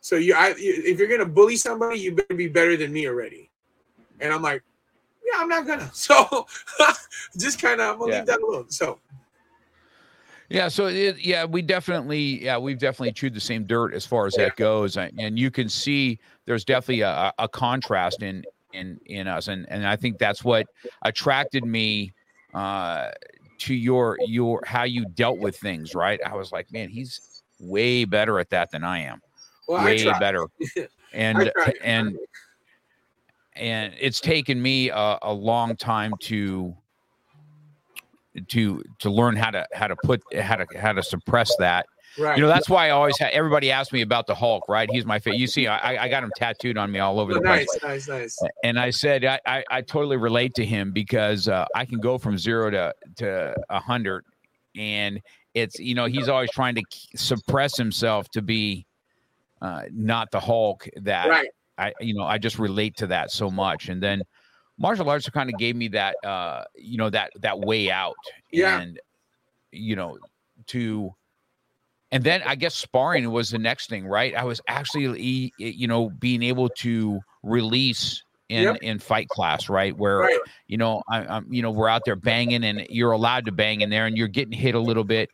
[0.00, 3.50] So you, I, if you're gonna bully somebody, you better be better than me already.
[4.20, 4.62] And I'm like,
[5.24, 5.90] yeah, I'm not gonna.
[5.92, 6.46] So
[7.36, 8.18] just kind of I'm gonna yeah.
[8.18, 8.70] leave that alone.
[8.70, 8.98] So
[10.48, 14.26] yeah, so it, yeah, we definitely, yeah, we've definitely chewed the same dirt as far
[14.26, 19.26] as that goes, and you can see there's definitely a, a contrast in in in
[19.26, 20.66] us, and and I think that's what
[21.02, 22.12] attracted me
[22.52, 23.10] uh,
[23.58, 25.94] to your your how you dealt with things.
[25.94, 29.22] Right, I was like, man, he's way better at that than I am,
[29.66, 30.46] well, way I better,
[31.14, 31.50] and
[31.82, 32.18] and
[33.56, 36.74] and it's taken me a, a long time to
[38.48, 41.86] to to learn how to how to put how to how to suppress that.
[42.16, 42.36] Right.
[42.36, 44.88] You know, that's why I always have everybody asks me about the Hulk, right?
[44.90, 45.40] He's my favorite.
[45.40, 47.82] You see, I, I got him tattooed on me all over oh, the nice, place.
[47.82, 51.66] Nice, nice, nice, And I said I, I, I totally relate to him because uh,
[51.74, 54.24] I can go from zero to to a hundred,
[54.76, 55.20] and
[55.54, 56.82] it's you know he's always trying to
[57.16, 58.86] suppress himself to be
[59.60, 61.48] uh, not the Hulk that right.
[61.78, 64.22] I you know I just relate to that so much, and then
[64.78, 68.16] martial arts kind of gave me that uh you know that that way out,
[68.50, 68.80] yeah.
[68.80, 69.00] and
[69.72, 70.18] you know
[70.68, 71.14] to
[72.12, 74.34] and then I guess sparring was the next thing, right?
[74.36, 78.76] I was actually you know being able to release in yep.
[78.82, 79.96] in fight class, right?
[79.96, 80.38] Where right.
[80.68, 83.80] you know I, am you know we're out there banging and you're allowed to bang
[83.80, 85.30] in there and you're getting hit a little bit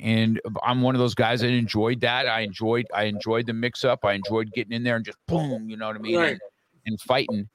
[0.00, 2.28] and I'm one of those guys that enjoyed that.
[2.28, 4.04] I enjoyed I enjoyed the mix up.
[4.04, 6.30] I enjoyed getting in there and just boom, you know what I mean, right.
[6.32, 6.40] and,
[6.86, 7.48] and, fighting.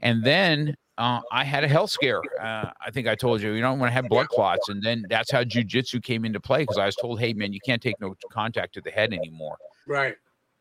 [0.00, 2.20] And then uh, I had a health scare.
[2.40, 4.68] Uh, I think I told you, you don't want to have blood clots.
[4.68, 7.60] And then that's how jujitsu came into play because I was told, hey, man, you
[7.64, 9.56] can't take no contact to the head anymore.
[9.88, 10.14] Right.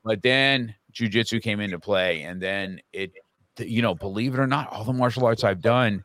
[0.03, 2.23] But then jujitsu came into play.
[2.23, 3.11] And then it,
[3.59, 6.03] you know, believe it or not, all the martial arts I've done,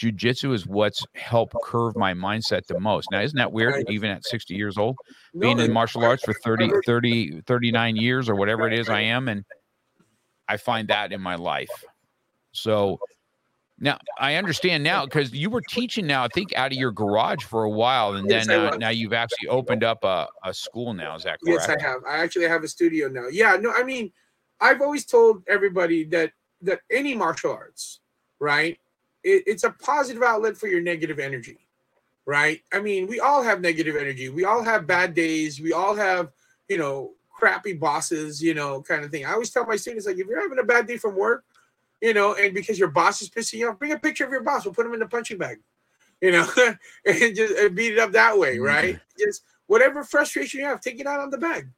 [0.00, 3.08] jujitsu is what's helped curve my mindset the most.
[3.10, 3.84] Now, isn't that weird?
[3.90, 4.96] Even at 60 years old,
[5.38, 9.28] being in martial arts for 30, 30, 39 years or whatever it is I am.
[9.28, 9.44] And
[10.48, 11.84] I find that in my life.
[12.52, 12.98] So
[13.78, 17.44] now I understand now because you were teaching now, I think out of your garage
[17.44, 21.14] for a while, and then uh, now you've actually opened up a, a school now.
[21.14, 21.66] Is that correct?
[21.66, 22.00] Yes, I have.
[22.08, 23.28] I actually have a studio now.
[23.30, 24.12] Yeah, no, I mean,
[24.60, 26.32] I've always told everybody that
[26.62, 28.00] that any martial arts,
[28.38, 28.78] right?
[29.22, 31.58] It, it's a positive outlet for your negative energy,
[32.26, 32.60] right?
[32.72, 34.28] I mean, we all have negative energy.
[34.28, 35.60] We all have bad days.
[35.60, 36.30] We all have,
[36.68, 39.24] you know, crappy bosses, you know, kind of thing.
[39.24, 41.44] I always tell my students like, if you're having a bad day from work,
[42.00, 44.42] you know, and because your boss is pissing you off, bring a picture of your
[44.42, 44.64] boss.
[44.64, 45.58] We'll put him in the punching bag,
[46.20, 46.48] you know,
[47.06, 48.64] and just and beat it up that way, mm-hmm.
[48.64, 49.00] right?
[49.18, 51.68] Just whatever frustration you have, take it out on the bag.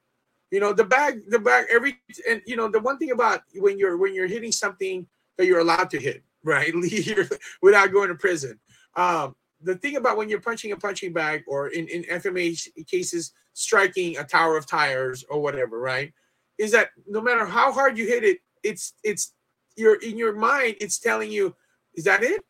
[0.50, 3.78] You know, the bag, the bag, every and you know, the one thing about when
[3.78, 5.06] you're when you're hitting something
[5.38, 6.72] that you're allowed to hit, right?
[6.74, 7.28] You're-
[7.60, 8.58] without going to prison.
[8.96, 13.32] Um, the thing about when you're punching a punching bag or in, in FMA cases,
[13.52, 16.12] striking a tower of tires or whatever, right?
[16.58, 19.34] Is that no matter how hard you hit it, it's it's
[19.76, 21.54] you're in your mind, it's telling you,
[21.94, 22.42] is that it?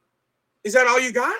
[0.64, 1.38] Is that all you got?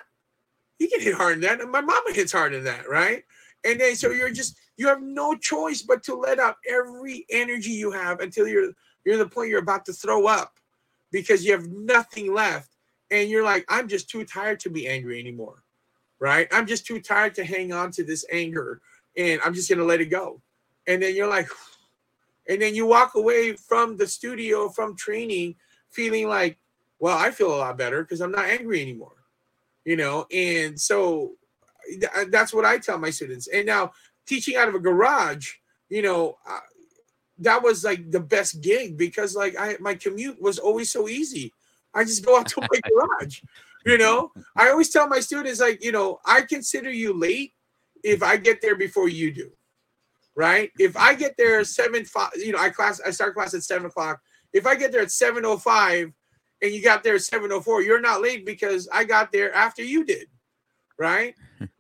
[0.79, 1.69] You can hit harder than that.
[1.69, 3.23] My mama hits harder than that, right?
[3.65, 7.71] And then so you're just you have no choice but to let out every energy
[7.71, 8.73] you have until you're
[9.05, 10.55] you're the point you're about to throw up
[11.13, 12.71] because you have nothing left.
[13.11, 15.63] And you're like, I'm just too tired to be angry anymore.
[16.19, 16.49] Right?
[16.51, 18.81] I'm just too tired to hang on to this anger
[19.17, 20.41] and I'm just gonna let it go.
[20.87, 21.49] And then you're like,
[22.49, 25.57] and then you walk away from the studio, from training,
[25.91, 26.59] feeling like,
[26.99, 29.17] well, I feel a lot better because I'm not angry anymore.
[29.85, 31.33] You know, and so
[31.89, 33.49] th- that's what I tell my students.
[33.49, 33.93] And now
[34.27, 35.55] teaching out of a garage,
[35.89, 36.39] you know,
[37.39, 41.53] that was like the best gig because like I my commute was always so easy.
[41.95, 43.41] I just go out to my garage.
[43.85, 47.53] You know, I always tell my students like, you know, I consider you late
[48.05, 49.51] if I get there before you do.
[50.35, 50.71] Right?
[50.79, 51.65] If I get there mm-hmm.
[51.65, 54.21] seven five, you know, I class I start class at seven o'clock.
[54.53, 56.13] If I get there at seven oh five
[56.63, 59.53] and you got there at seven oh four, you're not late because I got there
[59.55, 60.29] after you did.
[60.99, 61.35] Right?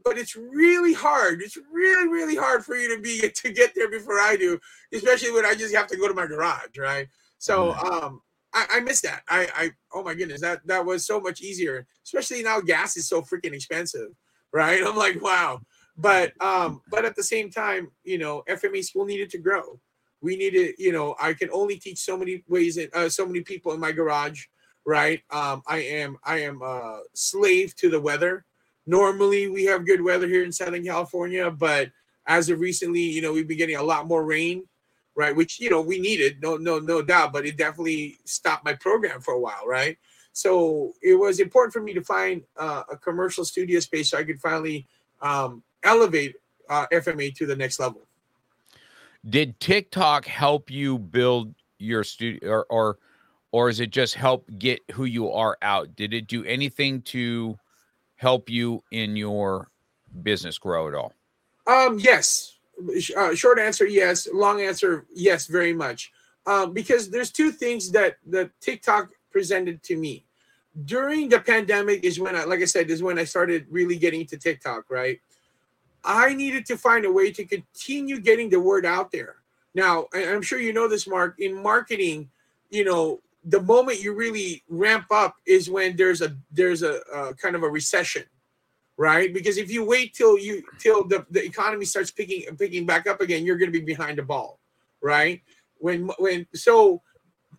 [0.05, 1.42] But it's really hard.
[1.42, 4.59] It's really, really hard for you to be to get there before I do,
[4.92, 7.09] especially when I just have to go to my garage, right?
[7.38, 8.21] So um
[8.55, 9.23] I, I miss that.
[9.29, 13.09] I I oh my goodness, that that was so much easier, especially now gas is
[13.09, 14.09] so freaking expensive,
[14.53, 14.83] right?
[14.87, 15.61] I'm like, wow.
[15.97, 19.79] But um, but at the same time, you know, FMA school needed to grow.
[20.21, 23.40] We needed, you know, I can only teach so many ways and uh, so many
[23.40, 24.45] people in my garage,
[24.87, 25.21] right?
[25.31, 28.45] Um, I am I am a slave to the weather
[28.87, 31.90] normally we have good weather here in southern california but
[32.27, 34.64] as of recently you know we've been getting a lot more rain
[35.14, 38.75] right which you know we needed no no no doubt but it definitely stopped my
[38.75, 39.99] program for a while right
[40.33, 44.25] so it was important for me to find uh, a commercial studio space so i
[44.25, 44.87] could finally
[45.21, 46.35] um, elevate
[46.68, 48.07] uh, fma to the next level
[49.29, 52.99] Did TikTok help you build your studio, or or
[53.53, 55.95] or is it just help get who you are out?
[55.95, 57.57] Did it do anything to
[58.23, 59.69] help you in your
[60.23, 61.13] business grow at all?
[61.67, 62.55] Um, yes.
[63.17, 64.29] Uh, short answer, yes.
[64.33, 66.13] Long answer, yes, very much.
[66.47, 70.25] Um, because there's two things that that TikTok presented to me
[70.85, 72.05] during the pandemic.
[72.05, 74.85] Is when I, like I said, is when I started really getting into TikTok.
[74.89, 75.21] Right.
[76.05, 79.37] I needed to find a way to continue getting the word out there.
[79.75, 81.39] Now, I'm sure you know this, Mark.
[81.39, 82.29] In marketing,
[82.71, 87.01] you know, the moment you really ramp up is when there's a there's a,
[87.41, 88.25] kind of a recession
[88.97, 89.33] right?
[89.33, 93.21] Because if you wait till you till the, the economy starts picking picking back up
[93.21, 94.61] again, you're going to be behind the ball,
[95.01, 95.43] right?
[95.79, 97.03] When when so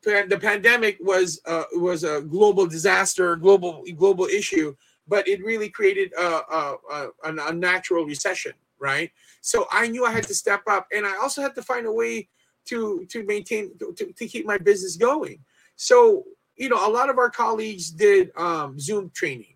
[0.04, 4.76] the pandemic was uh, was a global disaster, global global issue,
[5.08, 9.12] but it really created a, a, a, an unnatural recession, right?
[9.42, 11.92] So I knew I had to step up, and I also had to find a
[11.92, 12.30] way
[12.66, 15.40] to to maintain to, to keep my business going.
[15.76, 19.54] So you know, a lot of our colleagues did um, Zoom training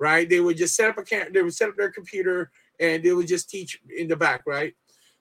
[0.00, 0.28] right?
[0.28, 3.12] They would just set up a cam- they would set up their computer and they
[3.12, 4.74] would just teach in the back, right?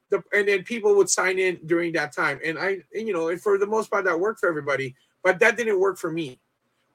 [0.09, 2.39] The, and then people would sign in during that time.
[2.43, 5.37] And I, and, you know, and for the most part, that worked for everybody, but
[5.39, 6.39] that didn't work for me,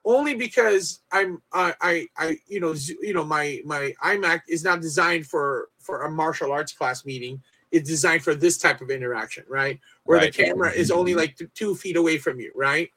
[0.05, 4.81] only because I'm, I, I, I you know, you know, my my iMac is not
[4.81, 7.41] designed for for a martial arts class meeting.
[7.71, 9.79] It's designed for this type of interaction, right?
[10.05, 10.33] Where Right.
[10.33, 12.89] the camera is only like two feet away from you, right?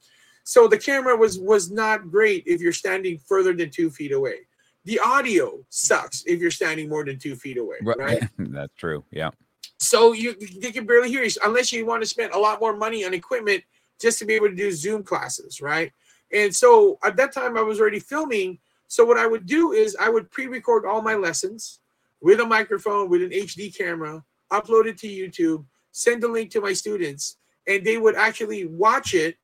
[0.48, 4.48] So the camera was was not great if you're standing further than two feet away.
[4.86, 8.24] The audio sucks if you're standing more than two feet away, right?
[8.38, 9.04] That's true.
[9.12, 9.32] Yeah.
[9.78, 12.74] So you they can barely hear you unless you want to spend a lot more
[12.74, 13.62] money on equipment
[14.00, 15.92] just to be able to do Zoom classes, right?
[16.32, 18.58] And so at that time I was already filming.
[18.88, 21.82] So what I would do is I would pre-record all my lessons
[22.22, 26.62] with a microphone with an HD camera, upload it to YouTube, send the link to
[26.62, 27.36] my students,
[27.68, 29.36] and they would actually watch it,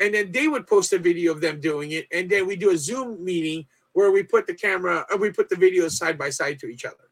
[0.00, 2.70] and then they would post a video of them doing it, and then we do
[2.70, 6.30] a Zoom meeting where we put the camera, uh, we put the videos side by
[6.30, 7.10] side to each other,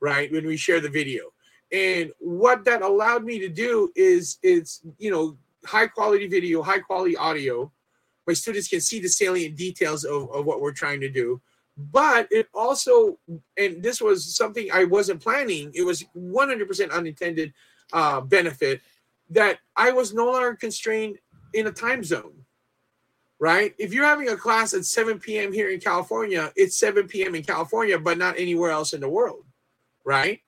[0.00, 0.30] right?
[0.30, 1.32] When we share the video.
[1.72, 6.80] And what that allowed me to do is it's you know high quality video, high
[6.80, 7.72] quality audio.
[8.26, 11.40] My students can see the salient details of, of what we're trying to do.
[11.76, 13.18] But it also,
[13.56, 17.54] and this was something I wasn't planning, it was 100% unintended
[17.92, 18.82] uh, benefit
[19.30, 21.18] that I was no longer constrained
[21.54, 22.44] in a time zone,
[23.38, 23.74] right?
[23.78, 25.52] If you're having a class at 7 p.m.
[25.52, 27.34] here in California, it's 7 p.m.
[27.34, 29.44] in California, but not anywhere else in the world,
[30.04, 30.40] right?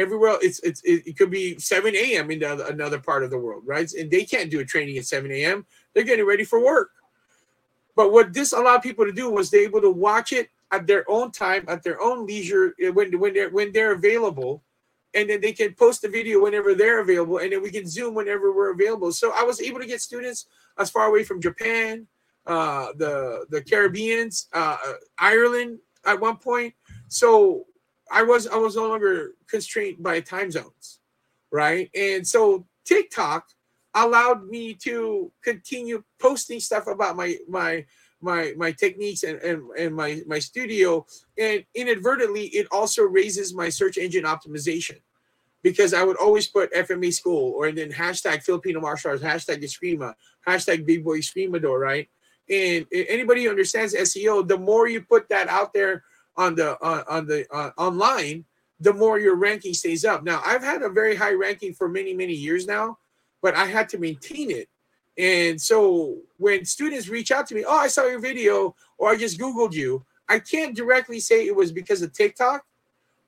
[0.00, 2.30] everywhere it's it's it, could be 7 a.m.
[2.30, 3.90] in the, another part of the world, right?
[3.92, 5.66] And they can't do a training at 7 a.m.
[5.94, 6.90] They're getting ready for work.
[7.96, 11.08] But what this allowed people to do was they able to watch it at their
[11.10, 14.62] own time, at their own leisure, when when they're when they're available,
[15.14, 18.14] and then they can post the video whenever they're available, and then we can zoom
[18.14, 19.12] whenever we're available.
[19.12, 20.46] So I was able to get students
[20.78, 22.06] as far away from Japan,
[22.46, 24.76] uh, the the Caribbeans, uh,
[25.18, 26.74] Ireland at one point.
[27.08, 27.66] So
[28.10, 31.00] I was I was no longer constrained by time zones,
[31.50, 31.90] right?
[31.94, 33.46] And so TikTok
[33.94, 37.84] allowed me to continue posting stuff about my my
[38.20, 41.06] my my techniques and, and, and my my studio
[41.38, 44.98] and inadvertently it also raises my search engine optimization
[45.62, 50.14] because I would always put FMA school or then hashtag Filipino martial arts, hashtag Eskrima,
[50.46, 52.08] hashtag Big Boy Escrimador, right?
[52.48, 56.02] And anybody who understands SEO, the more you put that out there
[56.36, 58.44] on the uh, on the uh, online,
[58.80, 60.24] the more your ranking stays up.
[60.24, 62.98] Now, I've had a very high ranking for many many years now,
[63.42, 64.68] but I had to maintain it.
[65.18, 69.16] And so when students reach out to me, oh, I saw your video, or I
[69.16, 72.64] just Googled you, I can't directly say it was because of TikTok,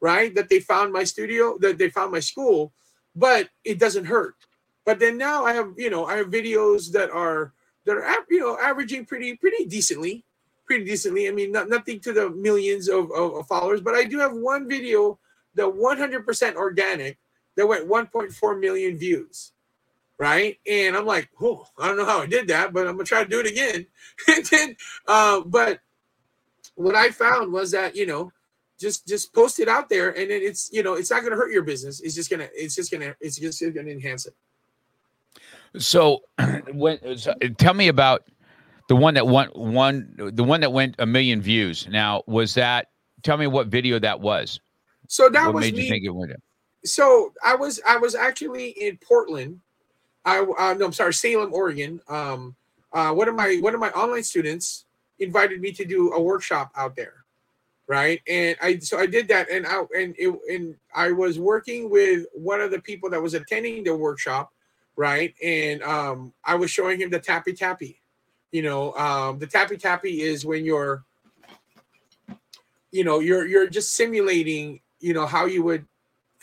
[0.00, 0.34] right?
[0.34, 2.72] That they found my studio, that they found my school,
[3.14, 4.36] but it doesn't hurt.
[4.84, 7.52] But then now I have, you know, I have videos that are
[7.84, 10.24] that are you know averaging pretty pretty decently
[10.72, 11.28] pretty decently.
[11.28, 14.32] I mean, not, nothing to the millions of, of, of followers, but I do have
[14.32, 15.18] one video
[15.54, 17.18] that 100% organic
[17.56, 19.52] that went 1.4 million views.
[20.22, 20.58] Right.
[20.70, 23.08] And I'm like, oh, I don't know how I did that, but I'm going to
[23.08, 23.86] try to do it again.
[24.28, 24.76] and then,
[25.08, 25.80] uh, but
[26.76, 28.32] what I found was that, you know,
[28.78, 31.36] just just post it out there and then it's you know it's not going to
[31.36, 34.34] hurt your business it's just going to it's just to it's just to enhance it
[35.78, 36.22] so
[36.72, 38.24] when so, tell me about
[38.88, 41.88] the one that went one the one that went a million views.
[41.88, 42.88] Now, was that
[43.22, 44.60] tell me what video that was?
[45.08, 45.84] So that what was made me.
[45.84, 46.32] you think it went
[46.84, 49.60] So I was I was actually in Portland.
[50.24, 52.00] I uh, no, I'm sorry, Salem, Oregon.
[52.08, 52.56] Um,
[52.92, 54.84] uh, one of my one of my online students
[55.18, 57.24] invited me to do a workshop out there,
[57.86, 58.20] right?
[58.28, 62.26] And I so I did that, and I and it and I was working with
[62.34, 64.52] one of the people that was attending the workshop,
[64.96, 65.34] right?
[65.42, 68.02] And um, I was showing him the tappy tappy,
[68.52, 71.02] you know um, the tappy tappy is when you're
[72.92, 75.84] you know you're you're just simulating you know how you would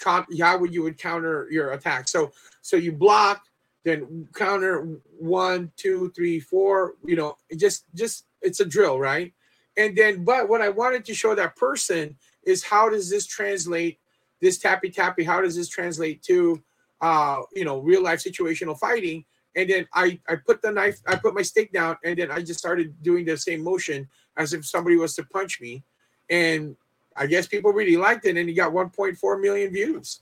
[0.04, 3.44] how would you would counter your attack so so you block
[3.90, 9.34] then counter one two three four you know just just it's a drill right?
[9.78, 14.00] And then but what i wanted to show that person is how does this translate
[14.42, 16.62] this tappy tappy how does this translate to
[17.02, 19.26] uh you know real life situational fighting?
[19.56, 22.42] And then I I put the knife, I put my stick down, and then I
[22.42, 25.84] just started doing the same motion as if somebody was to punch me,
[26.30, 26.76] and
[27.16, 30.22] I guess people really liked it, and he got 1.4 million views.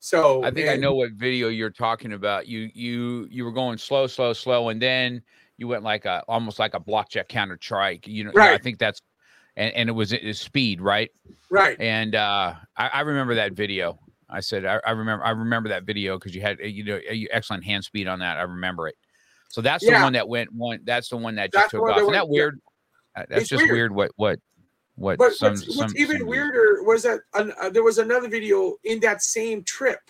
[0.00, 2.48] So I think and, I know what video you're talking about.
[2.48, 5.22] You you you were going slow, slow, slow, and then
[5.58, 8.08] you went like a almost like a block check counter trike.
[8.08, 8.50] You know, right.
[8.52, 9.00] I think that's
[9.56, 11.10] and, and it was, it was speed, right?
[11.50, 11.76] Right.
[11.80, 13.98] And uh, I, I remember that video.
[14.28, 17.64] I said, I, I remember, I remember that video because you had, you know, excellent
[17.64, 18.38] hand speed on that.
[18.38, 18.94] I remember it.
[19.48, 19.98] So that's Yeah.
[19.98, 20.80] the one that went one.
[20.84, 21.96] That's the one that That's just took off.
[21.96, 22.60] that Isn't that weird?
[23.16, 23.72] Uh, That's just weird.
[23.72, 23.94] weird.
[23.94, 24.38] What what
[25.00, 25.18] what?
[25.18, 28.28] But some, what's, some, what's even some- weirder was that an, uh, there was another
[28.28, 30.00] video in that same trip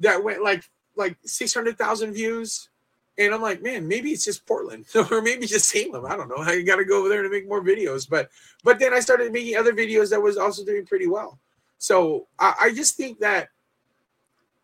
[0.00, 0.64] that went like
[0.96, 2.68] like 600,000 views.
[3.16, 6.06] And I'm like, man, maybe it's just Portland or maybe just Salem.
[6.06, 6.38] I don't know.
[6.38, 8.08] I got to go over there to make more videos.
[8.08, 8.30] But
[8.64, 11.38] but then I started making other videos that was also doing pretty well.
[11.78, 13.48] So I, I just think that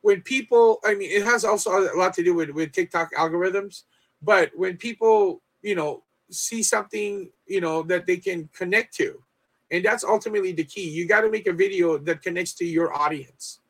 [0.01, 3.83] when people, I mean, it has also a lot to do with, with TikTok algorithms.
[4.23, 9.23] But when people, you know, see something, you know, that they can connect to.
[9.71, 10.89] And that's ultimately the key.
[10.89, 13.61] You got to make a video that connects to your audience,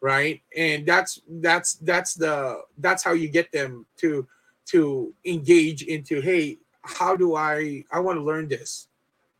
[0.00, 0.40] right?
[0.56, 4.26] And that's that's that's the that's how you get them to
[4.66, 8.88] to engage into, hey, how do I I want to learn this?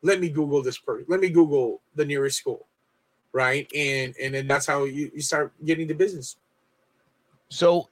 [0.02, 1.06] Let me Google this person.
[1.08, 2.66] Let me Google the nearest school,
[3.32, 3.70] right?
[3.74, 6.36] And and then that's how you, you start getting the business.
[7.48, 7.88] So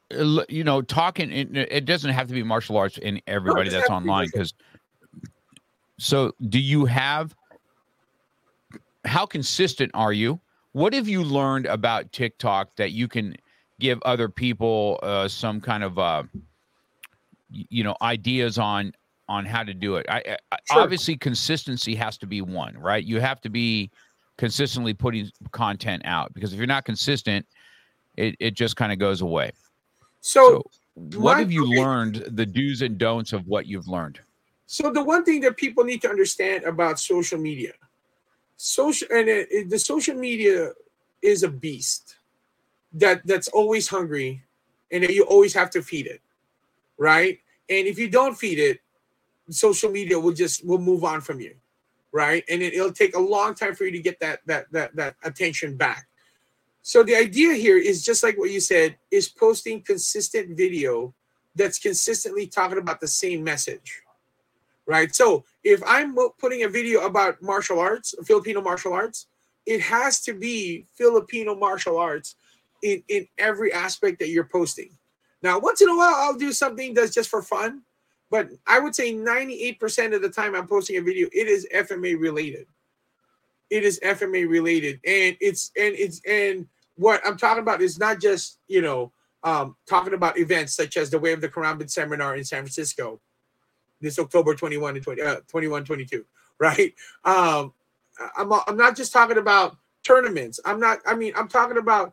[0.49, 4.27] you know, talking it doesn't have to be martial arts in everybody no, that's online
[4.27, 4.53] because.
[5.99, 7.37] So, do you have?
[9.05, 10.41] How consistent are you?
[10.73, 13.37] What have you learned about TikTok that you can
[13.81, 16.23] give other people uh, some kind of, uh,
[17.51, 18.93] you know, ideas on
[19.29, 20.07] on how to do it?
[20.09, 20.83] I, I sure.
[20.83, 23.05] obviously consistency has to be one, right?
[23.05, 23.91] You have to be
[24.37, 27.47] consistently putting content out because if you're not consistent,
[28.17, 29.53] it, it just kind of goes away.
[30.21, 30.63] So,
[31.03, 34.21] so what have you learned, the do's and don'ts of what you've learned?
[34.67, 37.73] So the one thing that people need to understand about social media,
[38.61, 40.73] social and it, it, the social media
[41.23, 42.17] is a beast
[42.93, 44.43] that that's always hungry,
[44.93, 46.21] and you always have to feed it,
[46.99, 47.39] right?
[47.71, 48.81] And if you don't feed it,
[49.49, 51.55] social media will just will move on from you,
[52.13, 52.45] right?
[52.51, 55.17] And it, it'll take a long time for you to get that that that that
[55.25, 56.07] attention back.
[56.83, 61.15] So the idea here is just like what you said, is posting consistent video
[61.55, 64.03] that's consistently talking about the same message.
[64.91, 65.15] Right.
[65.15, 69.27] So if I'm putting a video about martial arts, Filipino martial arts,
[69.65, 72.35] it has to be Filipino martial arts
[72.83, 74.91] in, in every aspect that you're posting.
[75.43, 77.83] Now, once in a while, I'll do something that's just for fun,
[78.33, 82.19] but I would say 98% of the time I'm posting a video, it is FMA
[82.19, 82.67] related
[83.71, 86.67] it is FMA related, and it's and it's and
[86.97, 89.13] what I'm talking about is not just you know
[89.45, 93.21] um, talking about events such as the Way of the Karambit seminar in San Francisco
[94.01, 96.25] this October 21 and 20, uh, 21, 22,
[96.59, 96.95] right?
[97.25, 97.73] Um,
[98.37, 100.61] I'm, I'm not just talking about tournaments.
[100.65, 102.13] I'm not, I mean, I'm talking about,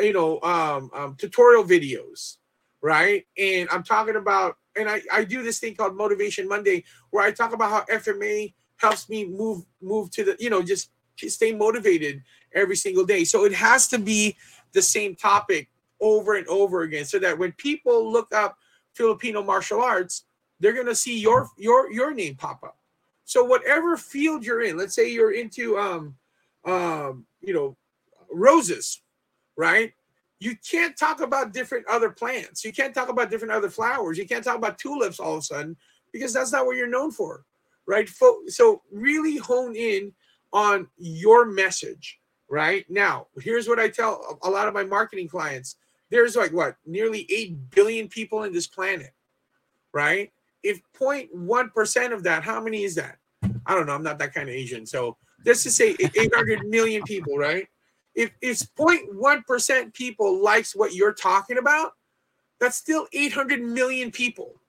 [0.00, 2.36] you know, um, um, tutorial videos,
[2.82, 3.26] right?
[3.38, 7.32] And I'm talking about, and I, I do this thing called Motivation Monday where I
[7.32, 12.22] talk about how FMA helps me move move to the you know just stay motivated
[12.54, 14.36] every single day so it has to be
[14.72, 15.68] the same topic
[16.00, 18.56] over and over again so that when people look up
[18.94, 20.24] filipino martial arts
[20.60, 22.78] they're going to see your your your name pop up
[23.24, 26.14] so whatever field you're in let's say you're into um
[26.64, 27.76] um you know
[28.32, 29.02] roses
[29.56, 29.92] right
[30.38, 34.26] you can't talk about different other plants you can't talk about different other flowers you
[34.26, 35.76] can't talk about tulips all of a sudden
[36.12, 37.44] because that's not what you're known for
[37.90, 38.08] right?
[38.46, 40.12] So really hone in
[40.52, 42.84] on your message, right?
[42.88, 45.76] Now, here's what I tell a lot of my marketing clients.
[46.08, 49.10] There's like what, nearly 8 billion people in this planet,
[49.92, 50.32] right?
[50.62, 53.18] If 0.1% of that, how many is that?
[53.66, 53.94] I don't know.
[53.94, 54.86] I'm not that kind of Asian.
[54.86, 57.66] So let's just say 800 million people, right?
[58.14, 61.92] If it's 0.1% people likes what you're talking about,
[62.58, 64.60] that's still 800 million people,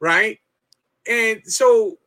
[0.00, 0.38] right?
[1.06, 1.98] And so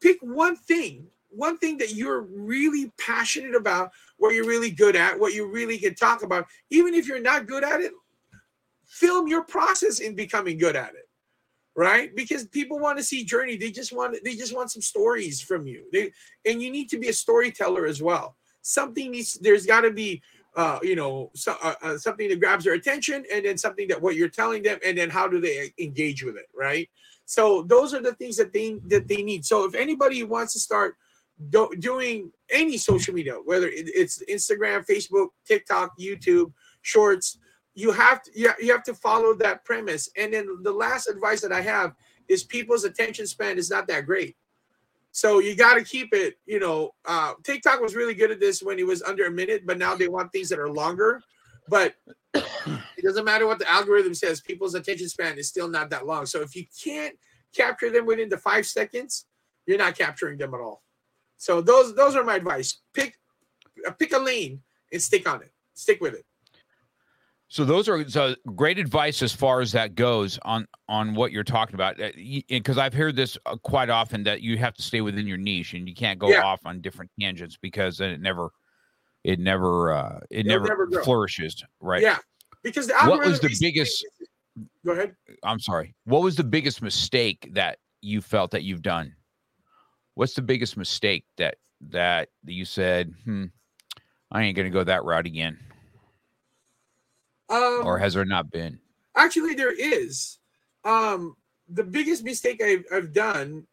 [0.00, 5.18] pick one thing one thing that you're really passionate about what you're really good at
[5.18, 7.92] what you really can talk about even if you're not good at it
[8.84, 11.08] film your process in becoming good at it
[11.74, 12.14] right?
[12.14, 13.56] Because people want to see journey.
[13.56, 15.84] They just want they just want some stories from you.
[15.92, 16.12] They
[16.44, 18.36] and you need to be a storyteller as well.
[18.62, 20.22] Something needs there's got to be
[20.54, 24.00] uh, you know so, uh, uh, something that grabs their attention and then something that
[24.00, 26.88] what you're telling them and then how do they engage with it right?
[27.24, 29.44] So those are the things that they that they need.
[29.46, 30.96] So if anybody wants to start
[31.48, 36.52] do, doing any social media, whether it's Instagram, Facebook, TikTok, YouTube,
[36.82, 37.38] Shorts,
[37.74, 40.10] you have to you have to follow that premise.
[40.16, 41.94] And then the last advice that I have
[42.28, 44.36] is people's attention span is not that great.
[45.12, 48.62] So you got to keep it, you know, uh, TikTok was really good at this
[48.62, 51.20] when it was under a minute, but now they want things that are longer.
[51.68, 51.94] But
[52.34, 56.24] it doesn't matter what the algorithm says, people's attention span is still not that long.
[56.24, 57.14] So if you can't
[57.54, 59.26] capture them within the five seconds,
[59.66, 60.82] you're not capturing them at all.
[61.36, 62.80] So those those are my advice.
[62.94, 63.18] Pick
[63.86, 64.60] uh, pick a lane
[64.92, 65.52] and stick on it.
[65.74, 66.24] Stick with it.
[67.52, 71.44] So those are so great advice as far as that goes on on what you're
[71.44, 71.98] talking about.
[72.48, 75.36] Because uh, I've heard this uh, quite often that you have to stay within your
[75.36, 76.42] niche and you can't go yeah.
[76.42, 78.52] off on different tangents because then it never
[79.22, 82.00] it never uh it never, never flourishes right?
[82.00, 82.16] Yeah
[82.62, 84.02] because the what was the biggest
[84.86, 85.14] go ahead.
[85.42, 85.94] I'm sorry.
[86.04, 89.14] What was the biggest mistake that you felt that you've done?
[90.14, 91.56] What's the biggest mistake that
[91.90, 93.46] that you said hmm
[94.30, 95.58] i ain't gonna go that route again
[97.52, 98.78] um, or has there not been
[99.16, 100.38] actually there is
[100.84, 101.36] um
[101.68, 103.66] the biggest mistake I've, I've done,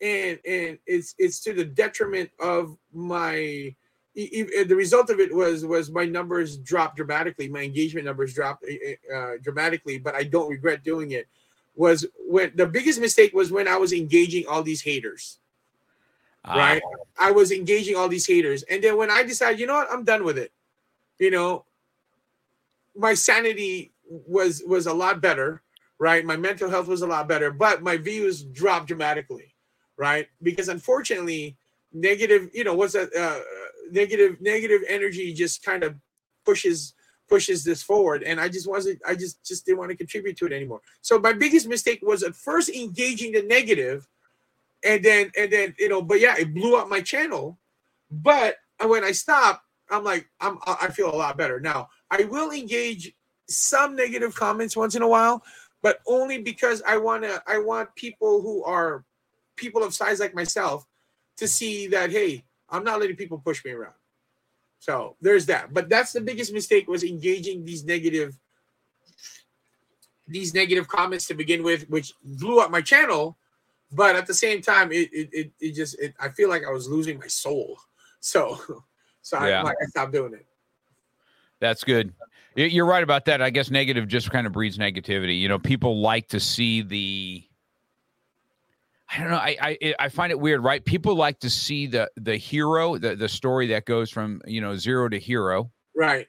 [0.00, 3.74] and and it's it's to the detriment of my.
[4.16, 7.48] The result of it was was my numbers dropped dramatically.
[7.48, 11.26] My engagement numbers dropped uh, dramatically, but I don't regret doing it.
[11.74, 15.40] Was when the biggest mistake was when I was engaging all these haters
[16.46, 16.82] right?
[17.18, 18.62] I was engaging all these haters.
[18.64, 20.52] And then when I decided, you know what, I'm done with it.
[21.18, 21.64] You know,
[22.96, 25.62] my sanity was was a lot better,
[25.98, 26.24] right?
[26.24, 29.54] My mental health was a lot better, but my views dropped dramatically,
[29.96, 30.28] right?
[30.42, 31.56] Because unfortunately,
[31.92, 33.40] negative, you know, what's that uh,
[33.90, 35.94] negative negative energy just kind of
[36.44, 36.94] pushes
[37.28, 40.44] pushes this forward and i just wasn't i just just didn't want to contribute to
[40.46, 44.06] it anymore so my biggest mistake was at first engaging the negative
[44.84, 47.58] and then and then you know but yeah it blew up my channel
[48.10, 51.60] but when i stop i'm like i'm i feel a lot better.
[51.60, 53.12] Now i will engage
[53.48, 55.42] some negative comments once in a while
[55.82, 59.04] but only because i want to i want people who are
[59.56, 60.86] people of size like myself
[61.36, 63.94] to see that hey i'm not letting people push me around.
[64.78, 65.72] So there's that.
[65.72, 68.36] But that's the biggest mistake was engaging these negative
[70.26, 73.38] these negative comments to begin with which blew up my channel
[73.94, 76.72] but at the same time, it it it, it just it, I feel like I
[76.72, 77.78] was losing my soul.
[78.20, 78.58] So
[79.24, 79.60] so yeah.
[79.60, 80.46] I, like, I stopped doing it.
[81.58, 82.12] That's good.
[82.56, 83.40] You're right about that.
[83.40, 85.40] I guess negative just kind of breeds negativity.
[85.40, 87.42] You know, people like to see the.
[89.10, 89.36] I don't know.
[89.36, 90.84] I, I I find it weird, right?
[90.84, 94.76] People like to see the the hero, the the story that goes from you know
[94.76, 96.28] zero to hero, right?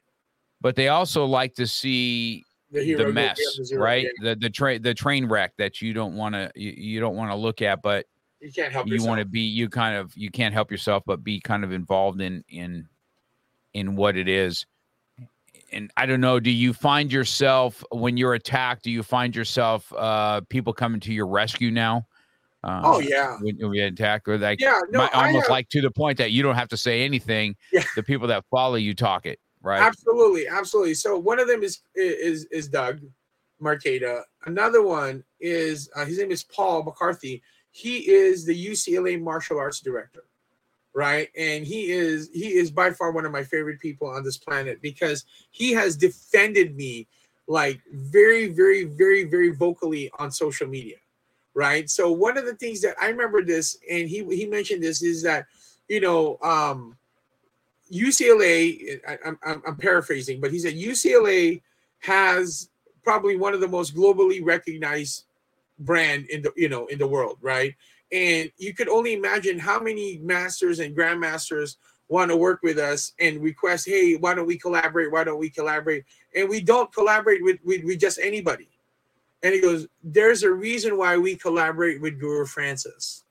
[0.62, 3.38] But they also like to see the, the mess,
[3.70, 4.08] the right?
[4.22, 7.32] The the train the train wreck that you don't want to you, you don't want
[7.32, 8.08] to look at, but
[8.46, 8.88] you can't help.
[8.88, 11.72] You want to be you kind of you can't help yourself, but be kind of
[11.72, 12.88] involved in in
[13.74, 14.66] in what it is.
[15.72, 16.40] And I don't know.
[16.40, 18.84] Do you find yourself when you're attacked?
[18.84, 22.08] Do you find yourself uh people coming to your rescue now?
[22.64, 25.82] Uh, oh yeah, when, you get attacked, or like yeah, no, almost have, like to
[25.82, 27.56] the point that you don't have to say anything.
[27.72, 27.84] Yeah.
[27.96, 29.82] The people that follow you talk it right?
[29.82, 30.94] Absolutely, absolutely.
[30.94, 33.02] So one of them is is is Doug
[33.62, 34.22] Marcaida.
[34.46, 37.42] Another one is uh, his name is Paul McCarthy.
[37.76, 40.24] He is the UCLA martial arts director,
[40.94, 41.30] right?
[41.38, 44.82] And he is he is by far one of my favorite people on this planet
[44.82, 47.08] because he has defended me
[47.48, 50.96] like very very very very vocally on social media
[51.54, 55.04] right so one of the things that i remember this and he he mentioned this
[55.04, 55.46] is that
[55.88, 56.98] you know um
[57.92, 61.62] UCLA, I, I'm, I'm paraphrasing, but he said UCLA
[62.00, 62.70] has
[63.04, 65.25] probably one of the most globally recognized
[65.80, 67.76] brand in the you know in the world, right?
[68.12, 73.14] And you could only imagine how many masters and grandmasters want to work with us
[73.20, 75.12] and request, hey, why don't we collaborate?
[75.12, 76.06] Why don't we collaborate?
[76.36, 78.70] And we don't collaborate with, with, with just anybody.
[79.42, 83.26] And he goes, there's a reason why we collaborate with Guro Francis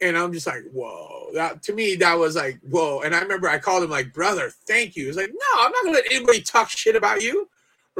[0.00, 1.28] and I'm just like, whoa.
[1.34, 3.00] That to me, that was like, whoa.
[3.00, 5.06] And I remember I called him like, brother, thank you.
[5.06, 7.48] He's like, no, I'm not gonna let anybody talk shit about you.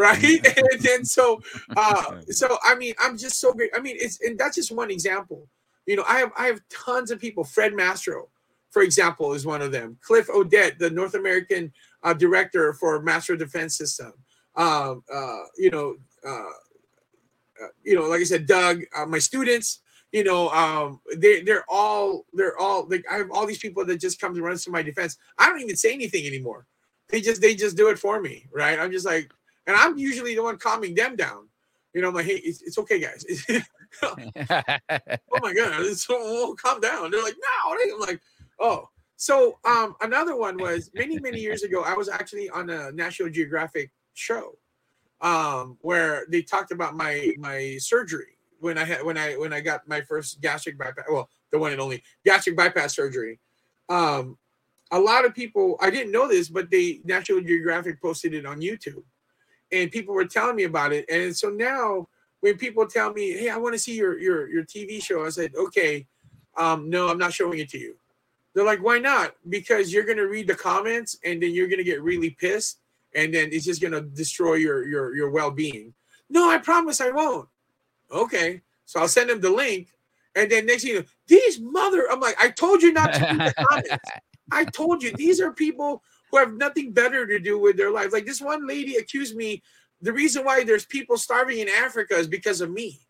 [0.00, 0.46] Right.
[0.56, 1.42] and then so
[1.76, 3.70] uh so I mean, I'm just so great.
[3.74, 5.46] I mean, it's and that's just one example.
[5.84, 7.44] You know, I have I have tons of people.
[7.44, 8.30] Fred Mastro,
[8.70, 9.98] for example, is one of them.
[10.00, 11.70] Cliff Odette, the North American
[12.02, 14.14] uh, director for Master Defense System.
[14.56, 15.96] Um, uh, you know,
[16.26, 16.54] uh,
[17.62, 19.80] uh, you know, like I said, Doug, uh, my students,
[20.12, 24.00] you know, um, they they're all they're all like I have all these people that
[24.00, 25.18] just come to run to my defense.
[25.36, 26.66] I don't even say anything anymore.
[27.10, 28.78] They just they just do it for me, right?
[28.78, 29.30] I'm just like,
[29.70, 31.48] and I'm usually the one calming them down.
[31.94, 33.24] You know, I'm like, hey, it's, it's okay, guys.
[34.02, 34.16] oh
[35.40, 37.10] my god, it's, oh, calm down.
[37.10, 38.20] They're like, no, I'm like,
[38.58, 38.88] oh.
[39.16, 41.82] So um, another one was many many years ago.
[41.86, 44.56] I was actually on a National Geographic show
[45.20, 49.60] um, where they talked about my my surgery when I had when I when I
[49.60, 53.38] got my first gastric bypass, well, the one and only gastric bypass surgery.
[53.88, 54.38] Um,
[54.90, 58.60] a lot of people I didn't know this, but they National Geographic posted it on
[58.60, 59.02] YouTube,
[59.72, 61.08] and people were telling me about it.
[61.10, 62.08] And so now,
[62.40, 65.30] when people tell me, "Hey, I want to see your your your TV show," I
[65.30, 66.06] said, "Okay,
[66.56, 67.96] um, no, I'm not showing it to you."
[68.54, 72.02] They're like, "Why not?" Because you're gonna read the comments, and then you're gonna get
[72.02, 72.80] really pissed,
[73.14, 75.94] and then it's just gonna destroy your your your well being.
[76.28, 77.48] No, I promise I won't.
[78.10, 78.62] Okay.
[78.86, 79.88] So I'll send him the link.
[80.34, 83.20] And then next thing you know, these mother, I'm like, I told you not to
[83.20, 84.04] read the comments.
[84.52, 88.12] I told you these are people who have nothing better to do with their lives.
[88.12, 89.62] Like this one lady accused me,
[90.00, 93.00] the reason why there's people starving in Africa is because of me.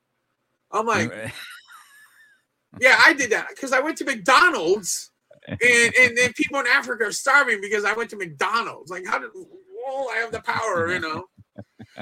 [0.73, 1.13] I'm like,
[2.81, 5.11] yeah, I did that because I went to McDonald's
[5.49, 8.91] and and then people in Africa are starving because I went to McDonald's.
[8.91, 11.25] Like, how did well, I have the power, you know?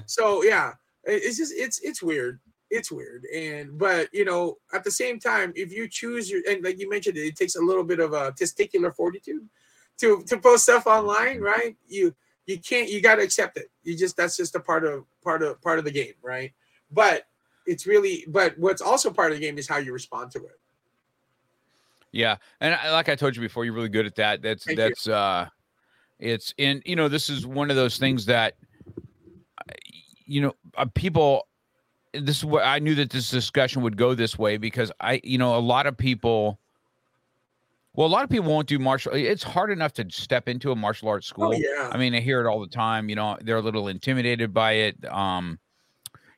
[0.07, 0.73] so yeah,
[1.05, 2.41] it's just it's it's weird
[2.71, 6.63] it's weird and but you know at the same time if you choose your and
[6.63, 9.49] like you mentioned it, it takes a little bit of a testicular fortitude
[9.99, 11.77] to to post stuff online right?
[11.89, 12.15] You
[12.47, 13.71] you can't you got to accept it.
[13.83, 16.53] You just that's just a part of part of part of the game right?
[16.91, 17.25] But
[17.67, 20.59] it's really but what's also part of the game is how you respond to it.
[22.11, 24.43] Yeah and I, like i told you before you're really good at that.
[24.43, 25.13] That's Thank that's you.
[25.13, 25.49] uh
[26.19, 28.55] it's in you know this is one of those things that
[30.25, 31.47] you know uh, people
[32.13, 35.39] this is what i knew that this discussion would go this way because i you
[35.39, 36.59] know a lot of people
[37.99, 40.77] well a lot of people won't do martial it's hard enough to step into a
[40.77, 43.09] martial arts school oh yeah I mean, I hear it all the time.
[43.09, 45.11] You know, they're a little intimidated by it.
[45.11, 45.59] Um,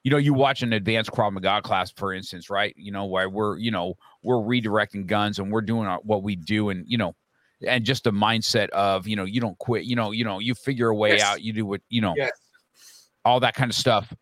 [0.04, 2.72] you know, you watch an advanced Krav Maga class, for instance, right?
[2.76, 6.36] You know, where we're, you know, we're redirecting guns and we're doing our, what we
[6.36, 7.16] do, and you know,
[7.66, 9.84] and just the mindset of, you know, you don't quit.
[9.84, 11.22] You know, you know, you figure a way Yes.
[11.22, 11.42] out.
[11.42, 12.30] You do what, you know, yes
[13.24, 14.12] all that kind of stuff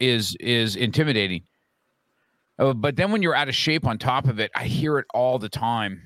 [0.00, 1.42] is is intimidating.
[2.58, 5.06] Uh, but then when you're out of shape on top of it, I hear it
[5.12, 6.00] all the time.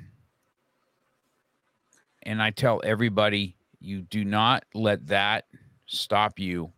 [2.24, 5.46] And I tell everybody, you do not let that
[5.86, 6.72] stop you.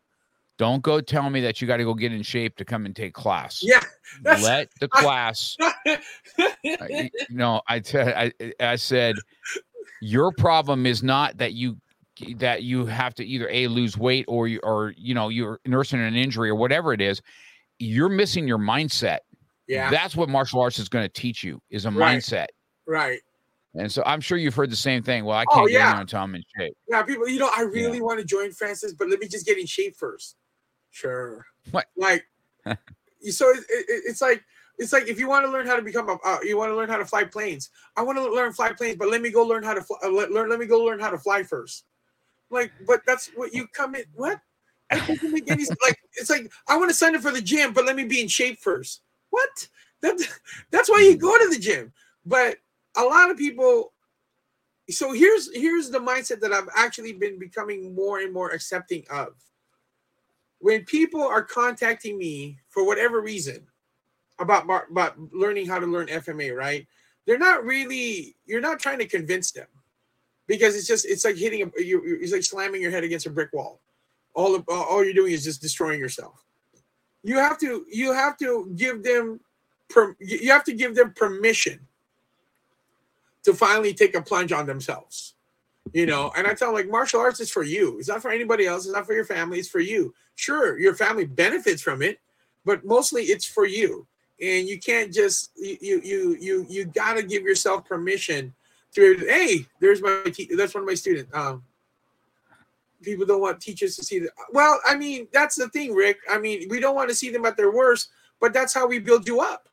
[0.58, 2.94] Don't go tell me that you got to go get in shape to come and
[2.94, 3.60] take class.
[3.62, 3.80] yeah
[4.42, 5.56] Let the class.
[6.80, 9.16] I- you know, I I I said
[10.00, 11.78] your problem is not that you
[12.36, 16.00] that you have to either a lose weight or you or you know you're nursing
[16.00, 17.20] an injury or whatever it is.
[17.78, 19.20] You're missing your mindset.
[19.66, 22.18] yeah That's what martial arts is going to teach you is a Right.
[22.18, 22.46] mindset.
[22.86, 23.20] right
[23.74, 25.24] And so I'm sure you've heard the same thing.
[25.24, 25.92] Well, I Oh, can't get in yeah.
[25.92, 26.76] there until I'm in shape.
[26.88, 29.58] Yeah, people, you know, I really want to join Francis, but let me just get
[29.58, 30.36] in shape first.
[30.90, 31.46] Sure.
[31.70, 31.86] What?
[31.96, 32.26] Like,
[32.66, 34.44] so it, it, it's like
[34.78, 36.76] it's like if you want to learn how to become a, uh, you want to
[36.76, 37.70] learn how to fly planes.
[37.96, 40.10] I want to learn fly planes, but let me go learn how to fly, uh,
[40.10, 40.50] let, learn.
[40.50, 41.84] Let me go learn how to fly first.
[42.50, 44.04] Like, but that's what you come in.
[44.14, 44.40] What?
[44.90, 45.98] Doesn't make any like.
[46.14, 48.28] It's like I want to sign up for the gym, but let me be in
[48.28, 49.00] shape first.
[49.30, 49.68] What?
[50.02, 50.20] That
[50.70, 51.92] that's why you go to the gym.
[52.26, 52.58] But
[52.96, 53.92] a lot of people
[54.90, 59.34] so here's here's the mindset that I've actually been becoming more and more accepting of.
[60.58, 63.66] When people are contacting me for whatever reason
[64.38, 66.86] about about learning how to learn FMA, right?
[67.26, 69.68] They're not really you're not trying to convince them
[70.48, 73.30] because it's just it's like hitting a you- it's like slamming your head against a
[73.30, 73.80] brick wall.
[74.34, 76.44] All of, all you're doing is just destroying yourself.
[77.22, 79.40] You have to you have to give them
[79.88, 81.80] per, you have to give them permission
[83.44, 85.34] to finally take a plunge on themselves.
[85.92, 87.98] You know, and I tell them like martial arts is for you.
[87.98, 88.86] It's not for anybody else.
[88.86, 89.58] It's not for your family.
[89.58, 90.14] It's for you.
[90.36, 92.20] Sure, your family benefits from it,
[92.64, 94.06] but mostly it's for you.
[94.40, 98.54] And you can't just you you you you, you got to give yourself permission
[98.94, 101.34] to hey, there's my te- that's one of my students.
[101.34, 101.64] Um,
[103.02, 104.30] people don't want teachers to see that.
[104.52, 106.18] Well, I mean that's the thing, Rick.
[106.30, 108.08] I mean we don't want to see them at their worst,
[108.40, 109.68] but that's how we build you up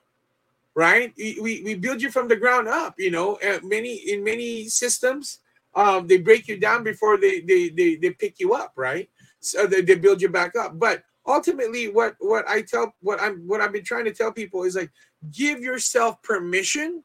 [0.80, 1.14] right?
[1.18, 5.40] We, we build you from the ground up you know uh, many in many systems
[5.76, 9.10] um they break you down before they they they, they pick you up right?
[9.42, 10.80] So they, they build you back up.
[10.80, 14.64] But ultimately what what i tell what i'm what i've been trying to tell people
[14.64, 14.92] is like
[15.32, 17.04] give yourself permission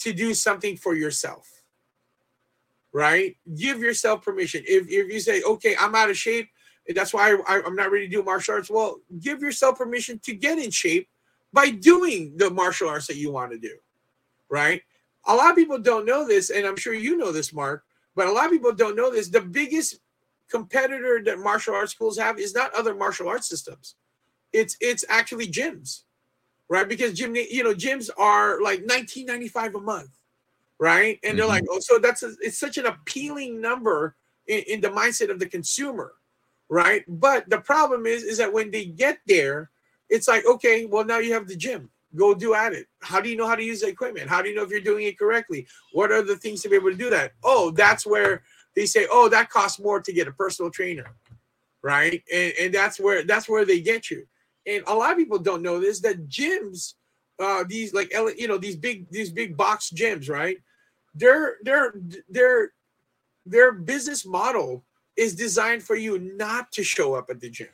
[0.00, 1.46] to do something for yourself
[2.94, 3.36] right?
[3.56, 4.62] Give yourself permission.
[4.66, 6.48] If, if you say okay i'm out of shape
[6.96, 8.70] that's why I, i'm not ready to do martial arts.
[8.70, 11.08] Well give yourself permission to get in shape
[11.52, 13.76] by doing the martial arts that you want to do,
[14.48, 14.82] right?
[15.26, 17.84] A lot of people don't know this, and I'm sure you know this, Mark,
[18.14, 19.28] but a lot of people don't know this.
[19.28, 20.00] The biggest
[20.50, 23.96] competitor that martial arts schools have is not other martial arts systems.
[24.52, 26.02] It's it's actually gyms,
[26.68, 26.88] right?
[26.88, 30.10] Because gym, you know, gyms are like 19.95 a month,
[30.78, 31.18] right?
[31.22, 31.54] And they're mm-hmm.
[31.54, 35.38] like, oh, so that's a, it's such an appealing number in, in the mindset of
[35.38, 36.12] the consumer,
[36.68, 37.04] right?
[37.08, 39.70] But the problem is, is that when they get there,
[40.12, 41.88] it's like, okay, well, now you have the gym.
[42.14, 42.86] Go do at it.
[43.00, 44.28] How do you know how to use the equipment?
[44.28, 45.66] How do you know if you're doing it correctly?
[45.92, 47.32] What are the things to be able to do that?
[47.42, 48.42] Oh, that's where
[48.76, 51.06] they say, oh, that costs more to get a personal trainer,
[51.80, 52.22] right?
[52.30, 54.26] And, and that's where that's where they get you.
[54.66, 56.94] And a lot of people don't know this that gyms,
[57.38, 60.58] uh, these like you know these big these big box gyms, right?
[61.14, 61.94] Their their
[62.28, 62.72] their
[63.46, 64.84] their business model
[65.16, 67.68] is designed for you not to show up at the gym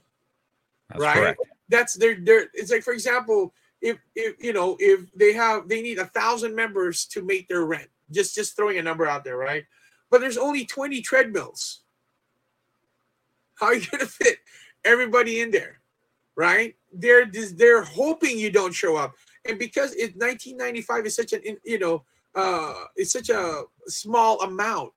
[0.88, 1.16] That's right?
[1.16, 1.40] correct.
[1.68, 5.82] That's their their it's like for example, if if you know, if they have they
[5.82, 7.88] need a thousand members to make their rent.
[8.10, 9.64] Just just throwing a number out there, right?
[10.10, 11.80] But there's only 20 treadmills.
[13.56, 14.38] How are you gonna fit
[14.84, 15.80] everybody in there?
[16.36, 16.76] Right?
[16.92, 19.14] They're they're hoping you don't show up.
[19.46, 22.04] And because it's 1995 is such an you know
[22.34, 24.92] uh it's such a small amount,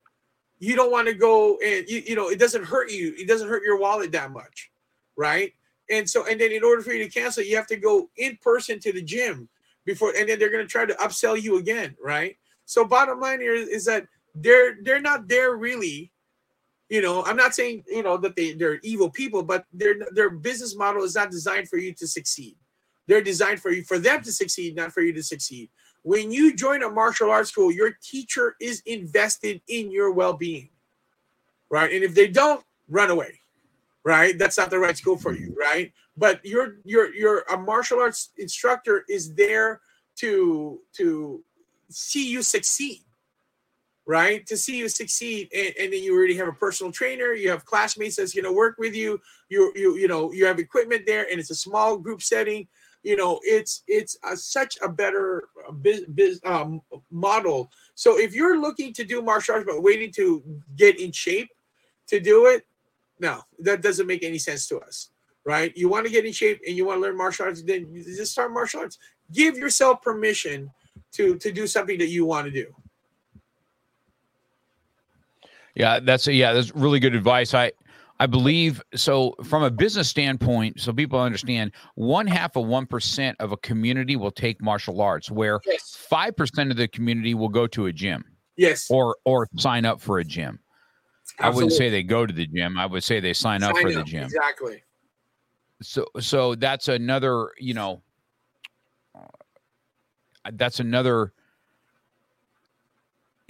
[0.59, 3.49] you don't want to go and you, you know it doesn't hurt you, it doesn't
[3.49, 4.71] hurt your wallet that much,
[5.17, 5.53] right?
[5.91, 8.37] And so, and then in order for you to cancel, you have to go in
[8.41, 9.49] person to the gym
[9.85, 12.37] before, and then they're going to try to upsell you again, right?
[12.65, 16.11] So, bottom line here is, that they're they're not there really.
[16.89, 20.29] You know, I'm not saying you know that they they're evil people, but their their
[20.29, 22.55] business model is not designed for you to succeed.
[23.07, 25.69] They're designed for you for them to succeed, not for you to succeed.
[26.03, 30.69] When you join a martial arts school, your teacher is invested in your well-being,
[31.69, 31.91] right?
[31.91, 33.40] And if they don't, run away,
[34.03, 34.37] right?
[34.37, 35.91] That's not the right school for you, right?
[36.17, 39.81] But your your your a martial arts instructor is there
[40.17, 41.43] to to
[41.89, 43.03] see you succeed
[44.05, 47.49] right to see you succeed and, and, then you already have a personal trainer you
[47.49, 51.03] have classmates that's going to work with you you you you know you have equipment
[51.05, 52.67] there and it's a small group setting
[53.03, 55.43] you know it's it's a, such a better
[55.81, 56.81] biz, biz, um,
[57.11, 60.43] model so if you're looking to do martial arts but waiting to
[60.75, 61.49] get in shape
[62.07, 62.65] to do it
[63.21, 65.11] no that doesn't make any sense to us
[65.45, 67.87] right you want to get in shape and you want to learn martial arts then
[67.93, 68.97] just start martial arts
[69.31, 70.69] give yourself permission
[71.11, 72.67] to to do something that you want to do
[75.75, 77.71] yeah that's a, yeah that's really good advice i
[78.19, 79.33] I believe so.
[79.43, 84.15] From a business standpoint, so people understand, one half of one percent of a community
[84.15, 85.59] will take martial arts, where
[85.91, 86.33] five yes.
[86.37, 88.23] percent of the community will go to a gym.
[88.57, 88.91] Yes.
[88.91, 90.59] Or or sign up for a gym.
[91.41, 91.47] Absolutely.
[91.47, 92.77] I wouldn't say they go to the gym.
[92.77, 93.93] I would say they sign, sign up for up.
[93.93, 94.23] the gym.
[94.23, 94.83] Exactly.
[95.81, 98.01] So so that's another you know.
[100.53, 101.33] That's another.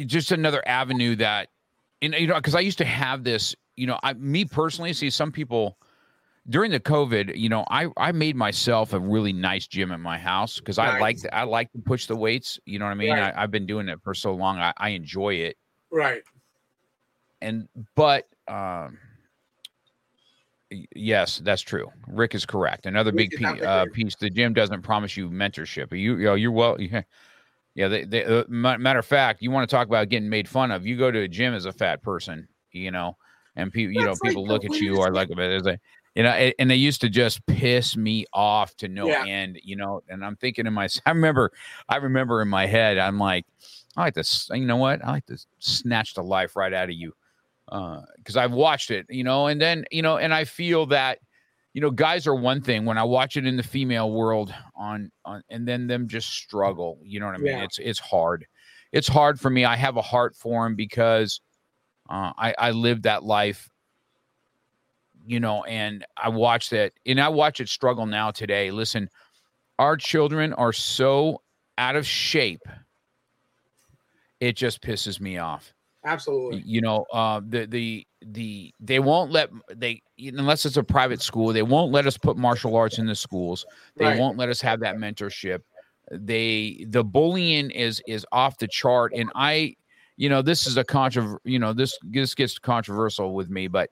[0.05, 1.49] Just another avenue that,
[2.01, 5.09] and you know, because I used to have this you know, I me personally see
[5.09, 5.77] some people
[6.49, 10.17] during the COVID, you know, I I made myself a really nice gym in my
[10.17, 10.95] house because nice.
[10.95, 12.59] I like I like to push the weights.
[12.65, 13.11] You know what I mean?
[13.11, 13.33] Right.
[13.35, 14.57] I, have been doing it for so long.
[14.57, 15.57] I, I enjoy it.
[15.91, 16.21] Right.
[17.41, 18.97] And but um
[20.95, 21.91] yes, that's true.
[22.07, 22.85] Rick is correct.
[22.85, 24.15] Another Rick big piece, uh, piece.
[24.15, 25.91] The gym doesn't promise you mentorship.
[25.91, 26.77] You, you know, you're well.
[26.91, 27.01] Yeah,
[27.73, 27.87] yeah.
[27.87, 30.85] They, they, uh, matter of fact, you want to talk about getting made fun of?
[30.85, 32.47] You go to a gym as a fat person.
[32.73, 33.17] You know,
[33.55, 35.77] and people, you know, people look at you or like there's a,
[36.15, 39.25] you know, and they used to just piss me off to no yeah.
[39.25, 40.01] end, you know.
[40.09, 41.51] And I'm thinking in my, I remember,
[41.87, 43.45] I remember in my head, I'm like,
[43.95, 46.95] I like to, you know what, I like to snatch the life right out of
[46.95, 47.13] you,
[47.71, 51.19] because uh, I've watched it, you know, and then you know, and I feel that,
[51.73, 55.09] you know, guys are one thing when I watch it in the female world on,
[55.23, 57.57] on, and then them just struggle, you know what I mean?
[57.57, 57.63] Yeah.
[57.63, 58.45] It's it's hard,
[58.91, 59.63] it's hard for me.
[59.63, 61.39] I have a heart for them because
[62.09, 63.69] uh, I I lived that life,
[65.25, 68.71] you know, and I watched it, and I watch it struggle now today.
[68.71, 69.09] Listen,
[69.79, 71.41] our children are so
[71.77, 72.67] out of shape.
[74.41, 75.73] It just pisses me off.
[76.03, 76.63] Absolutely.
[76.65, 81.53] You know, uh, the the the they won't let they unless it's a private school
[81.53, 83.65] they won't let us put martial arts in the schools.
[83.95, 84.19] They right.
[84.19, 85.59] won't let us have that mentorship.
[86.11, 89.75] They the bullying is is off the chart, and I
[90.21, 93.89] you know, this is a controver, you know, this this gets controversial with me, but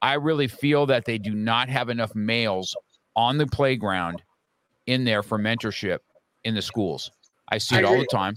[0.00, 2.76] I really feel that they do not have enough males
[3.16, 4.22] on the playground
[4.86, 5.98] in there for mentorship
[6.44, 7.10] in the schools.
[7.48, 8.36] I see it all the time.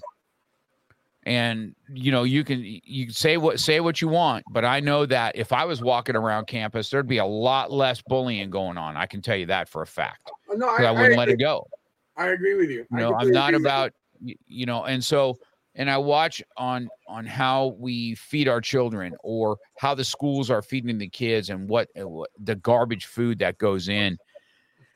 [1.26, 5.08] And you know, you can you say what say what you want, but I know
[5.08, 8.96] that if I was walking around campus, there'd be a lot less bullying going on.
[8.96, 10.32] I can tell you that for a fact.
[10.54, 11.68] No, I, I, wouldn't I let it go.
[12.16, 12.86] I agree with you.
[12.92, 15.40] You know, I'm not about you know, and so
[15.76, 20.62] and I watch on on how we feed our children or how the schools are
[20.62, 24.18] feeding the kids and what, uh, what the garbage food that goes in.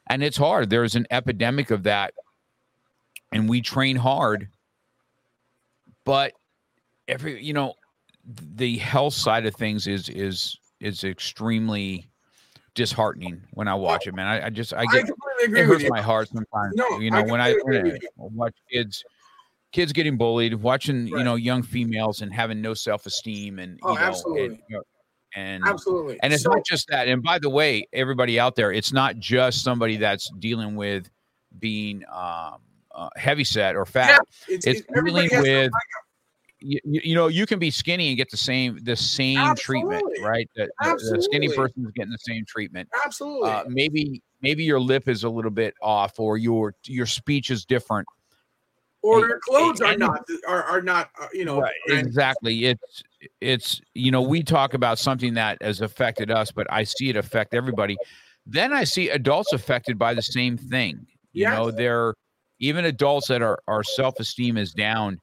[0.10, 0.70] And it's hard.
[0.70, 2.14] There's an epidemic of that.
[3.32, 4.48] And we train hard.
[6.06, 6.34] But
[7.08, 7.74] every you know,
[8.26, 12.10] the health side of things is is is extremely
[12.76, 14.28] disheartening when I watch it, man.
[14.28, 16.74] I, I just I get I it hurts my heart sometimes.
[16.76, 19.04] No, you know, I when I, when I watch kids
[19.72, 21.20] kids getting bullied, watching right.
[21.20, 24.46] you know young females and having no self esteem and oh, you know, absolutely.
[24.46, 24.84] And, you know,
[25.36, 28.72] and absolutely and it's so, not just that and by the way everybody out there
[28.72, 31.08] it's not just somebody that's dealing with
[31.60, 32.58] being um,
[33.00, 35.72] uh, heavy set or fat yeah, it's, it's, dealing with
[36.62, 39.98] you, you, know you can be skinny and get the same the same absolutely.
[39.98, 40.50] treatment right?
[40.56, 42.90] The, the, skinny person is getting the same treatment.
[43.06, 43.50] Absolutely.
[43.50, 47.66] Uh, maybe maybe your lip is a little bit off or your your speech is
[47.66, 48.08] different.
[49.02, 52.66] Or your clothes are not are, are not uh, you know right, exactly.
[52.66, 53.04] It's
[53.40, 57.16] it's you know we talk about something that has affected us but i see it
[57.16, 57.96] affect everybody.
[58.46, 61.06] Then i see adults affected by the same thing.
[61.32, 61.58] You yes.
[61.58, 62.16] know they're
[62.60, 65.20] even adults that are our self-esteem is down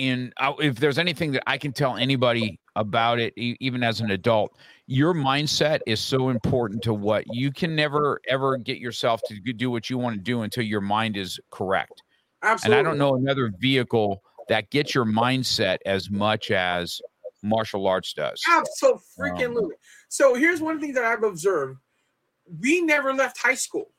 [0.00, 4.56] uh, if there's anything that i can tell anybody about it, even as an adult.
[4.86, 9.70] Your mindset is so important to what you can never ever get yourself to do
[9.70, 12.02] what you want to do until your mind is correct.
[12.42, 12.78] Absolutely.
[12.78, 17.02] And I don't know another vehicle that gets your mindset as much as
[17.42, 18.40] martial arts does.
[18.48, 19.00] Absolutely.
[19.18, 19.68] freaking
[20.08, 21.78] So here's one thing that I've observed.
[22.60, 23.92] We never left high school.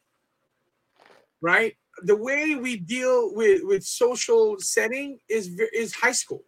[1.41, 1.75] Right?
[2.03, 6.43] The way we deal with with social setting is is high school.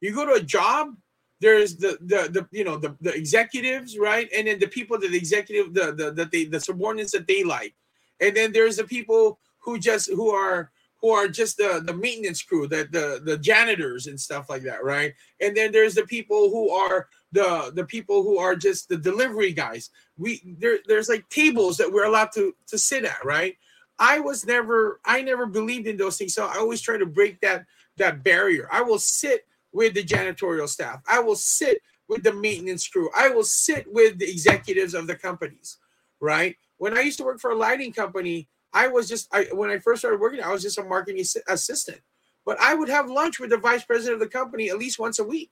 [0.00, 0.94] You go to a job,
[1.40, 4.28] there's the the the you know the, the executives, right?
[4.34, 7.44] And then the people that the executive the the the, they, the subordinates that they
[7.44, 7.74] like.
[8.20, 10.70] And then there's the people who just who are
[11.00, 14.82] who are just the the maintenance crew, the the the janitors and stuff like that,
[14.82, 15.12] right?
[15.40, 19.52] And then there's the people who are the the people who are just the delivery
[19.52, 19.90] guys.
[20.16, 23.56] We there there's like tables that we're allowed to to sit at, right?
[23.98, 27.40] I was never I never believed in those things, so I always try to break
[27.40, 27.64] that
[27.96, 28.68] that barrier.
[28.72, 31.00] I will sit with the janitorial staff.
[31.08, 31.78] I will sit
[32.08, 33.08] with the maintenance crew.
[33.16, 35.78] I will sit with the executives of the companies,
[36.20, 36.56] right?
[36.78, 39.78] When I used to work for a lighting company, I was just I when I
[39.78, 42.00] first started working, I was just a marketing assistant.
[42.44, 45.18] But I would have lunch with the vice president of the company at least once
[45.18, 45.50] a week.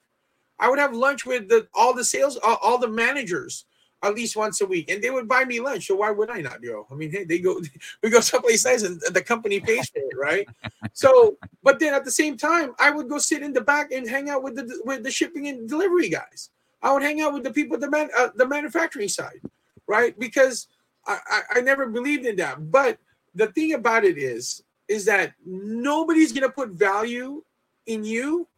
[0.59, 3.65] I would have lunch with the all the sales, all, all the managers
[4.03, 5.87] at least once a week, and they would buy me lunch.
[5.87, 6.87] So why would I not go?
[6.91, 7.61] I mean, hey, they go,
[8.03, 10.49] we go someplace nice, and the company pays for it, right?
[10.93, 14.09] so, but then at the same time, I would go sit in the back and
[14.09, 16.51] hang out with the with the shipping and delivery guys.
[16.83, 19.41] I would hang out with the people the man, uh, the manufacturing side,
[19.87, 20.19] right?
[20.19, 20.67] Because
[21.07, 22.71] I, I I never believed in that.
[22.71, 22.99] But
[23.35, 27.45] the thing about it is, is that nobody's gonna put value
[27.87, 28.49] in you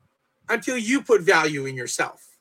[0.48, 2.33] until you put value in yourself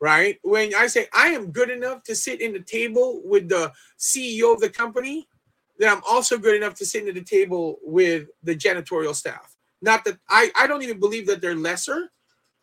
[0.00, 0.38] right?
[0.42, 4.54] When I say I am good enough to sit in the table with the CEO
[4.54, 5.28] of the company,
[5.78, 9.54] then I'm also good enough to sit at the table with the janitorial staff.
[9.80, 12.10] Not that I, I don't even believe that they're lesser,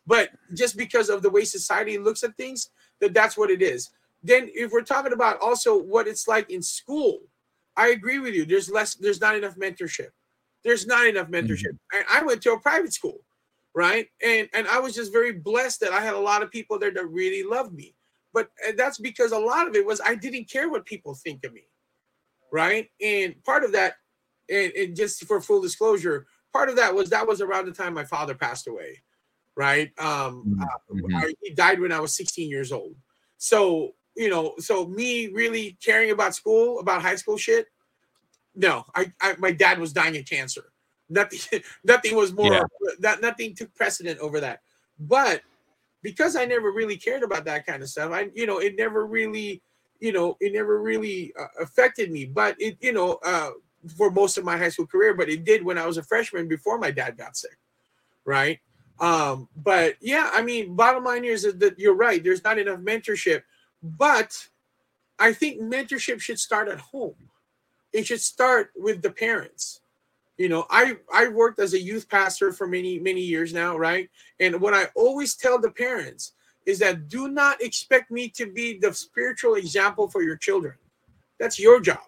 [0.06, 2.70] but just because of the way society looks at things,
[3.00, 3.90] that that's what it is.
[4.22, 7.20] Then if we're talking about also what it's like in school,
[7.76, 8.44] I agree with you.
[8.44, 10.08] There's less, there's not enough mentorship.
[10.64, 11.76] There's not enough mentorship.
[11.92, 12.16] Mm-hmm.
[12.16, 13.20] I, I went to a private school
[13.76, 14.08] right?
[14.24, 16.92] And and i was just very blessed that i had a lot of people there
[16.92, 17.94] that really loved me.
[18.32, 21.52] But that's because a lot of it was i didn't care what people think of
[21.52, 21.66] me
[22.52, 22.88] right?
[23.02, 23.94] And part of that
[24.48, 27.92] and, and just for full disclosure part of that was that was around the time
[27.94, 29.02] my father passed away
[29.56, 29.90] right?
[29.98, 31.14] Um uh, Mhm.
[31.22, 32.96] I, he died when i was 16 years old.
[33.38, 37.66] So you know so me really caring about school about high school shit
[38.54, 40.72] no i, I my dad was dying of cancer
[41.08, 42.62] nothing nothing was more Yeah.
[43.00, 44.60] that nothing took precedent over that.
[44.98, 45.42] But
[46.02, 49.06] because i never really cared about that kind of stuff i you know it never
[49.06, 49.60] really
[49.98, 52.24] you know it never really uh, affected me.
[52.24, 53.50] But it you know uh
[53.96, 56.48] for most of my high school career but it did when i was a freshman
[56.48, 57.58] before my dad got sick
[58.24, 58.58] right?
[59.00, 63.42] Um but yeah i mean bottom line is that you're right there's not enough mentorship.
[63.82, 64.46] But
[65.18, 67.16] i think mentorship should start at home.
[67.92, 69.80] It should start with the parents
[70.36, 74.08] you know i i worked as a youth pastor for many many years now right?
[74.40, 76.32] And what i always tell the parents
[76.66, 80.74] is that do not expect me to be the spiritual example for your children.
[81.38, 82.00] That's your job.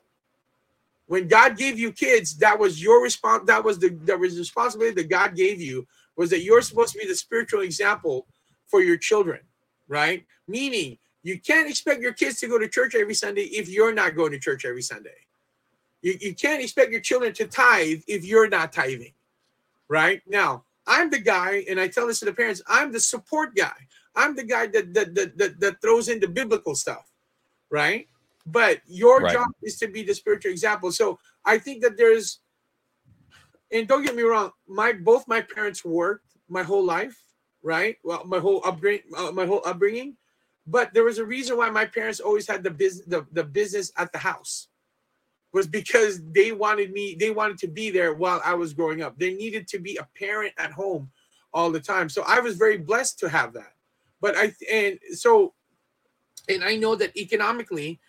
[1.06, 4.40] When god gave you kids that was your response that was the that was the
[4.40, 8.26] responsibility that god gave you was that you're supposed to be the spiritual example
[8.66, 9.40] for your children
[9.90, 10.26] right?
[10.46, 14.16] Meaning you can't expect your kids to go to church every sunday if you're not
[14.16, 15.16] going to church every sunday
[16.02, 19.12] you, you can't expect your children to tithe if you're not tithing,
[19.88, 20.22] right?
[20.26, 23.74] Now, I'm the guy, and I tell this to the parents, I'm the support guy.
[24.14, 27.10] I'm the guy that that that, that, that throws in the biblical stuff,
[27.70, 28.08] right?
[28.46, 29.32] But your Right.
[29.32, 30.90] job is to be the spiritual example.
[30.92, 32.40] So I think that there's,
[33.70, 37.20] and don't get me wrong, my both my parents worked my whole life,
[37.62, 37.96] right?
[38.02, 40.16] Well, my whole upbringing, uh, my whole upbringing,
[40.66, 43.92] but there was a reason why my parents always had the business the, the business
[43.98, 44.68] at the house
[45.52, 49.18] was because they wanted me they wanted to be there while i was growing up.
[49.18, 51.10] They needed to be a parent at home
[51.52, 52.08] all the time.
[52.08, 53.72] So i was very blessed to have that.
[54.20, 55.54] But i and so
[56.48, 58.00] and i know that economically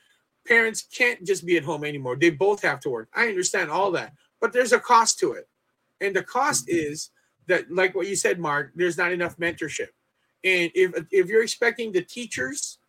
[0.46, 2.16] parents can't just be at home anymore.
[2.16, 3.10] They both have to work.
[3.14, 4.14] I understand all that.
[4.42, 5.48] But there's a cost to it.
[6.02, 6.92] And the cost mm-hmm.
[6.92, 7.12] is
[7.48, 9.90] that like what you said mark there's not enough mentorship.
[10.44, 12.80] And if if you're expecting the teachers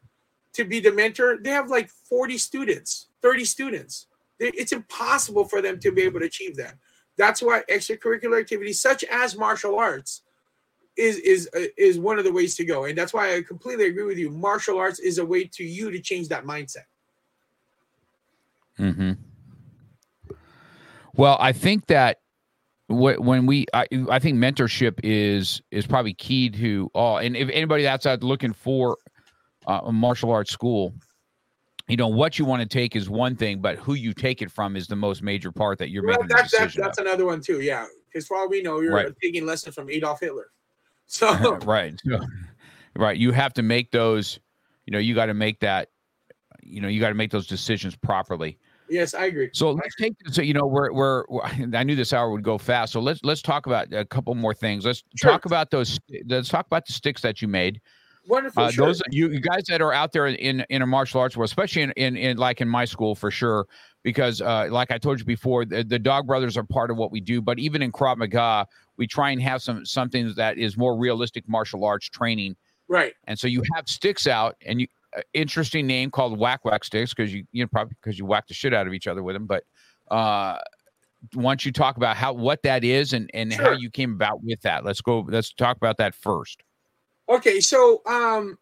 [0.52, 4.06] to be the mentor they have like 40 students 30 students
[4.40, 6.74] it's impossible for them to be able to achieve that.
[7.16, 10.22] That's why extracurricular activities such as martial arts
[10.96, 12.84] is is uh, is one of the ways to go.
[12.84, 14.30] And that's why i completely agree with you.
[14.30, 16.84] Martial arts is a way to you to change that mindset.
[18.78, 19.12] Mm-hmm.
[21.14, 22.18] Well, I think that
[22.88, 27.18] when we I, I think mentorship is is probably key to all.
[27.18, 28.96] And if anybody that's out looking for
[29.66, 30.94] uh, a martial arts school
[31.90, 34.50] you know what you want to take is one thing but who you take it
[34.50, 37.40] from is the most major part that you're Well, making that's that's, that's another one
[37.40, 37.60] too.
[37.60, 39.12] Yeah, because for all we know, you're Right.
[39.22, 40.46] taking lessons from Adolf Hitler.
[41.06, 42.20] So right So-
[42.96, 44.38] right you have to make those
[44.86, 45.88] you know you got to make that
[46.62, 49.50] you know you got to make those decisions properly yes, I agree.
[49.52, 52.58] So let's take so you know we're, we're we're- I knew this hour would go
[52.58, 52.92] fast.
[52.92, 54.84] So let's let's talk about a couple more things.
[54.84, 55.30] Let's Sure.
[55.30, 55.98] talk about those.
[56.26, 57.80] Let's talk about the sticks that you made.
[58.26, 58.62] Wonderful.
[58.62, 58.86] Uh, sure.
[58.86, 61.82] Those you, you guys that are out there in in a martial arts world, especially
[61.82, 63.66] in, in in like in my school for sure,
[64.02, 67.10] because uh, like I told you before, the, the Dog Brothers are part of what
[67.10, 67.40] we do.
[67.40, 68.66] But even in Krav Maga,
[68.96, 72.56] we try and have some something that is more realistic martial arts training.
[72.88, 73.14] right.
[73.26, 77.32] And so you have sticks out, and you uh, interesting name called WakWak sticks because
[77.34, 79.46] you you know probably because you whack the shit out of each other with them.
[79.46, 79.64] But
[80.10, 80.58] uh,
[81.34, 84.60] once you talk about how what that is and and how you came about with
[84.62, 85.26] that, let's go.
[85.28, 86.62] Let's talk about that first.
[87.30, 88.58] Okay, so um,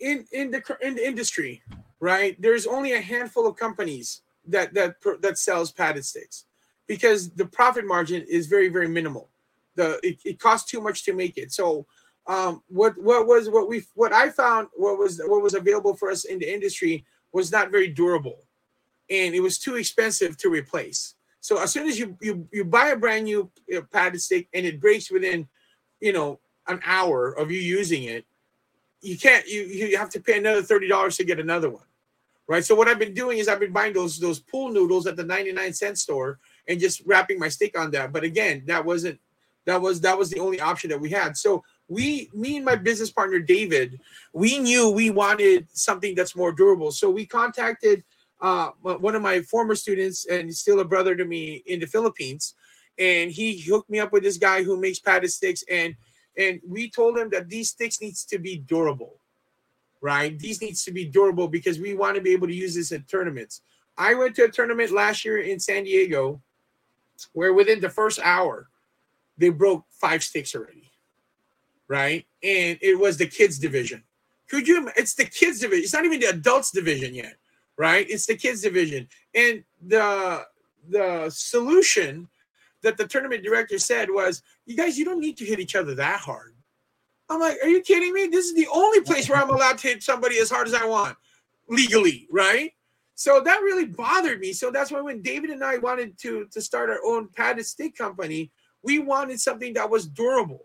[0.00, 1.62] in in the in the industry,
[2.00, 2.40] right?
[2.42, 6.46] There's only a handful of companies that that that sells padded sticks
[6.88, 9.28] because the profit margin is very very minimal.
[9.76, 11.52] The it, it costs too much to make it.
[11.52, 11.86] So
[12.26, 16.10] um, what what was what we what I found what was what was available for
[16.10, 18.40] us in the industry was not very durable,
[19.10, 21.14] and it was too expensive to replace.
[21.38, 23.48] So as soon as you you you buy a brand new
[23.92, 25.46] padded stick and it breaks within,
[26.00, 28.24] you know, an hour of you using it,
[29.00, 31.86] you can't you you have to pay another thirty dollars to get another one,
[32.46, 32.64] right?
[32.64, 35.24] So what I've been doing is I've been buying those those pool noodles at the
[35.24, 38.12] ninety nine cent store and just wrapping my stick on that.
[38.12, 39.18] But again, that wasn't
[39.66, 41.36] that was that was the only option that we had.
[41.36, 44.00] So we me and my business partner David,
[44.32, 46.90] we knew we wanted something that's more durable.
[46.90, 48.04] So we contacted
[48.40, 52.54] uh, one of my former students and still a brother to me in the Philippines,
[52.98, 55.96] and he hooked me up with this guy who makes padded sticks and
[56.38, 59.18] and we told him that these sticks needs to be durable
[60.00, 60.38] right?
[60.38, 63.02] These needs to be durable because we want to be able to use this in
[63.02, 63.62] tournaments.
[63.96, 66.40] I went to a tournament last year in san diego
[67.32, 68.68] where within the first hour
[69.36, 70.84] they broke five sticks already
[71.88, 72.26] right?
[72.42, 74.02] And it was the kids division.
[74.48, 77.36] Could you it's the kids division it's not even the adults division yet
[77.76, 78.08] right?
[78.08, 79.08] It's the kids division.
[79.34, 80.44] And the
[80.88, 82.28] the solution
[82.82, 85.94] that the tournament director said was you guys, you don't need to hit each other
[85.94, 86.54] that hard.
[87.30, 88.26] I'm like, are you kidding me?
[88.28, 90.86] This is the only place where I'm allowed to hit somebody as hard as I
[90.86, 91.16] want
[91.68, 92.72] legally, right?
[93.14, 94.52] So that really bothered me.
[94.52, 97.96] So that's why when David and I wanted to to start our own padded stick
[97.96, 98.52] company,
[98.82, 100.64] we wanted something that was durable,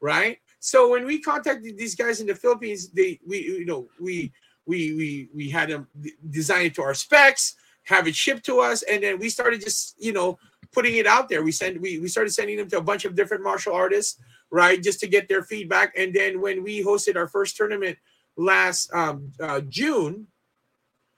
[0.00, 0.38] right?
[0.60, 4.32] So when we contacted these guys in the Philippines, they we you know we
[4.66, 5.86] we we we had them
[6.28, 9.94] design it to our specs, have it shipped to us, and then we started just
[9.98, 10.38] you know
[10.76, 11.42] putting it out there.
[11.42, 14.20] We send we, we started sending them to a bunch of different martial artists,
[14.50, 15.94] right, just to get their feedback.
[15.96, 17.96] And then when we hosted our first tournament
[18.36, 20.26] last um, uh, June,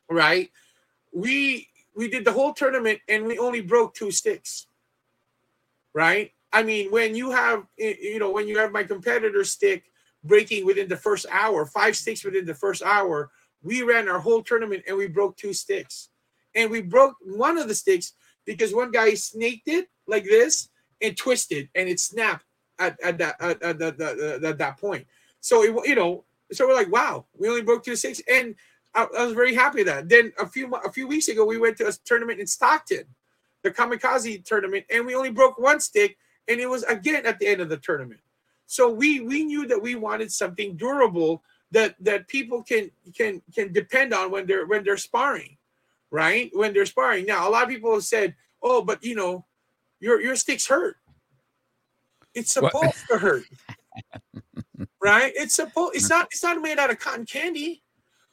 [0.08, 0.48] right,
[1.12, 4.68] we we did the whole tournament and we only broke two sticks,
[5.92, 6.30] right.
[6.52, 9.90] I mean, when you have you know when you have my competitor stick
[10.22, 13.32] breaking within the first hour, five sticks within the first hour,
[13.64, 16.10] we ran our whole tournament and we broke two sticks,
[16.54, 18.12] and we broke one of the sticks
[18.48, 20.70] because one guy snaked it like this
[21.02, 22.46] and twisted and it snapped
[22.78, 25.06] at, at that at, at, at that point.
[25.40, 28.54] So it, you know, so we're like, wow, we only broke two six, and
[28.94, 30.08] I, I was very happy that.
[30.08, 33.04] Then a few a few weeks ago, we went to a tournament in Stockton,
[33.62, 36.16] the Kamikaze tournament, and we only broke one stick,
[36.48, 38.20] and it was again at the end of the tournament.
[38.64, 43.74] So we we knew that we wanted something durable that that people can can can
[43.74, 45.57] depend on when they're when they're sparring
[46.10, 46.50] right?
[46.54, 47.26] When they're sparring.
[47.26, 49.46] Now, a lot of people have said, "Oh, but you know,
[50.00, 50.96] your your sticks hurt."
[52.34, 52.72] It's What?
[52.72, 53.44] supposed to hurt,
[55.02, 55.32] right?
[55.36, 55.96] It's supposed.
[55.96, 56.26] It's not.
[56.30, 57.82] It's not made out of cotton candy,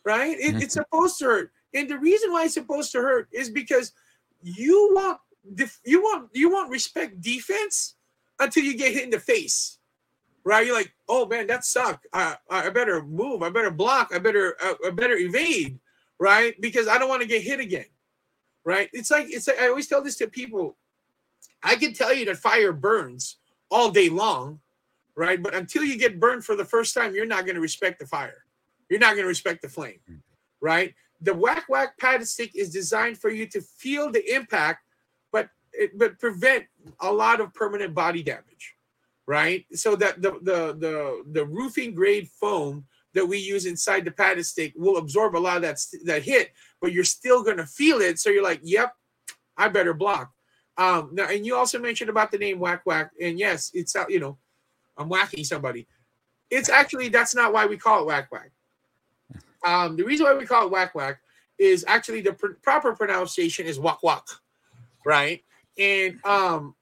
[0.06, 0.38] right?
[0.38, 3.94] It, it's supposed to hurt, and the reason why it's supposed to hurt is because
[4.42, 5.20] you want
[5.54, 7.96] def- you want you want respect defense
[8.40, 9.80] until you get hit in the face,
[10.44, 10.66] right?
[10.66, 12.08] You're like, "Oh man, that sucked.
[12.14, 13.42] I I better move.
[13.44, 14.12] I better block.
[14.14, 15.80] I better uh, I better evade."
[16.20, 16.60] Right?
[16.60, 17.86] Because I don't want to get hit again,
[18.64, 18.90] right?
[18.94, 20.78] It's like it's like I always tell this to people.
[21.64, 23.38] I can tell you that fire burns
[23.72, 24.60] all day long,
[25.16, 25.42] right?
[25.42, 28.06] But until you get burned for the first time, you're not going to respect the
[28.06, 28.46] fire.
[28.90, 30.20] You're not going to respect the flame, mm-hmm.
[30.62, 30.94] right?
[31.22, 34.84] The whack whack padded stick is designed for you to feel the impact,
[35.32, 36.66] but it, but prevent
[37.00, 38.76] a lot of permanent body damage,
[39.26, 39.66] right?
[39.74, 42.86] So that the the the the roofing grade foam
[43.16, 46.52] that we use inside the padded stick will absorb a lot of that that hit,
[46.82, 48.20] but you're still going to feel it.
[48.20, 48.94] So you're like, "Yep,
[49.58, 50.32] I better block."
[50.78, 53.96] Um, now, and you also mentioned about the name Whack Whack, and yes, it's.
[54.10, 54.38] You know,
[54.98, 55.88] I'm whacking somebody.
[56.52, 58.52] It's actually that's not why we call it Whack Whack.
[59.66, 61.20] Um, the reason why we call it Whack Whack
[61.58, 64.28] is actually the pr- proper pronunciation is Wak Wak,
[65.06, 65.42] right?
[65.80, 66.76] And um,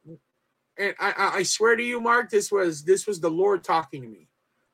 [0.77, 4.07] and I, I swear to you, Mark, this was this was the Lord talking to
[4.07, 4.27] me,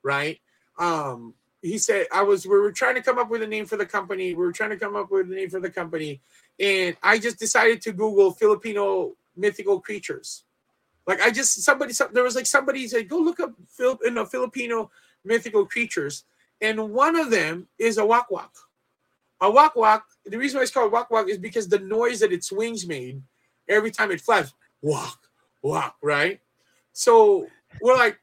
[0.03, 0.39] right?
[0.77, 3.77] Um, he said I was we were trying to come up with a name for
[3.77, 4.33] the company.
[4.33, 6.21] We were trying to come up with a name for the company,
[6.59, 10.43] and I just decided to Google Filipino mythical creatures.
[11.07, 14.91] Like I just somebody there was like somebody said go look up you know, Filipino
[15.25, 16.23] mythical creatures,
[16.61, 18.51] and one of them is a wak wak.
[19.41, 20.03] A wak wak.
[20.25, 23.21] The reason why it's called wak wak is because the noise that its wings made
[23.67, 25.19] every time it flaps, walk,
[25.61, 26.39] walk, right?
[26.93, 27.47] So
[27.81, 28.19] we're like,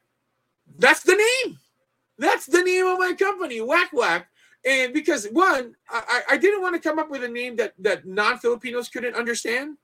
[0.77, 1.57] that's the name.
[2.17, 4.27] That's the name of my company, Whack Whack.
[4.65, 8.05] And because one, I, I didn't want to come up with a name that that
[8.05, 9.77] non-Filipinos couldn't understand,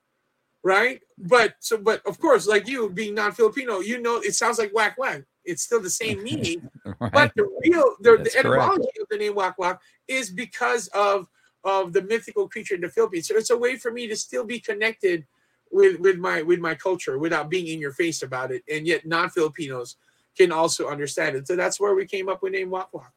[0.64, 1.02] right?
[1.18, 4.98] But so, but of course, like you being non-Filipino, you know, it sounds like Whack
[4.98, 5.24] Whack.
[5.46, 6.70] It's still the same meaning,
[7.00, 7.12] right.
[7.12, 9.00] but the real the, the etymology correct.
[9.02, 11.28] of the name Whack Whack is because of
[11.64, 13.28] of the mythical creature in the Philippines.
[13.28, 15.26] So it's a way for me to still be connected
[15.72, 19.06] with with my with my culture without being in your face about it, and yet
[19.06, 19.98] non-Filipinos
[20.38, 21.48] can also understand it.
[21.48, 23.12] So that's where we came up with name Wak Wak.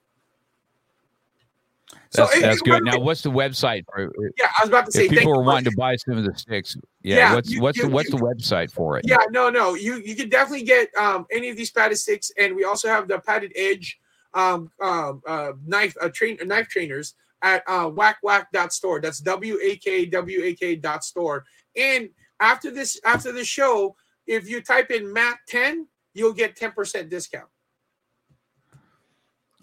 [2.13, 2.85] That's, so, that's good.
[2.85, 3.85] Now, what's the website?
[3.93, 5.09] For, yeah, I was about to say.
[5.09, 7.17] people are wanting to buy some of the sticks, yeah.
[7.17, 9.05] yeah what's you, what's you, the what's you, the website for it?
[9.07, 9.75] Yeah, no, no.
[9.75, 13.09] You you can definitely get um, any of these padded sticks, and we also have
[13.09, 13.99] the padded edge
[14.35, 19.01] um, um, uh, knife uh, train knife trainers at uh, wakwak.store.
[19.01, 21.45] That's w a k w a k dot store.
[21.77, 22.09] And
[22.41, 23.97] after this after the show,
[24.27, 25.87] if you type in Matt ten,
[26.17, 27.49] you'll get 10% discount.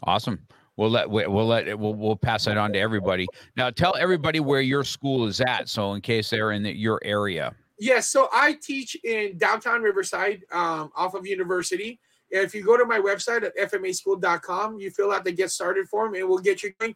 [0.04, 0.40] Awesome.
[0.76, 3.28] We'll let we'll let we'll we'll pass that on to everybody.
[3.56, 7.00] Now tell everybody where your school is at, so in case they're in the, your
[7.04, 7.54] area.
[7.80, 12.00] Yes, so I teach in downtown Riverside, um, off of University.
[12.30, 16.16] If you go to my website at fmaschool.com, you fill out the get started form,
[16.16, 16.96] and we'll get you going.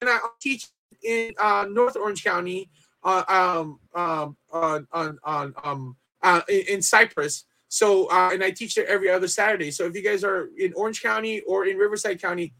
[0.00, 0.68] And I teach
[1.02, 2.70] in uh, North Orange County,
[3.02, 7.44] uh, um, um, on on on um, uh, in, in Cypress.
[7.68, 9.70] So, uh, and I teach there every other Saturday.
[9.70, 12.54] So if you guys are in Orange County or in Riverside County,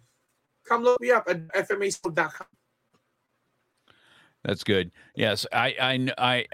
[0.66, 2.46] come look me up at fmaschool.com.
[4.44, 4.92] That's good.
[5.16, 6.46] Yes, I I I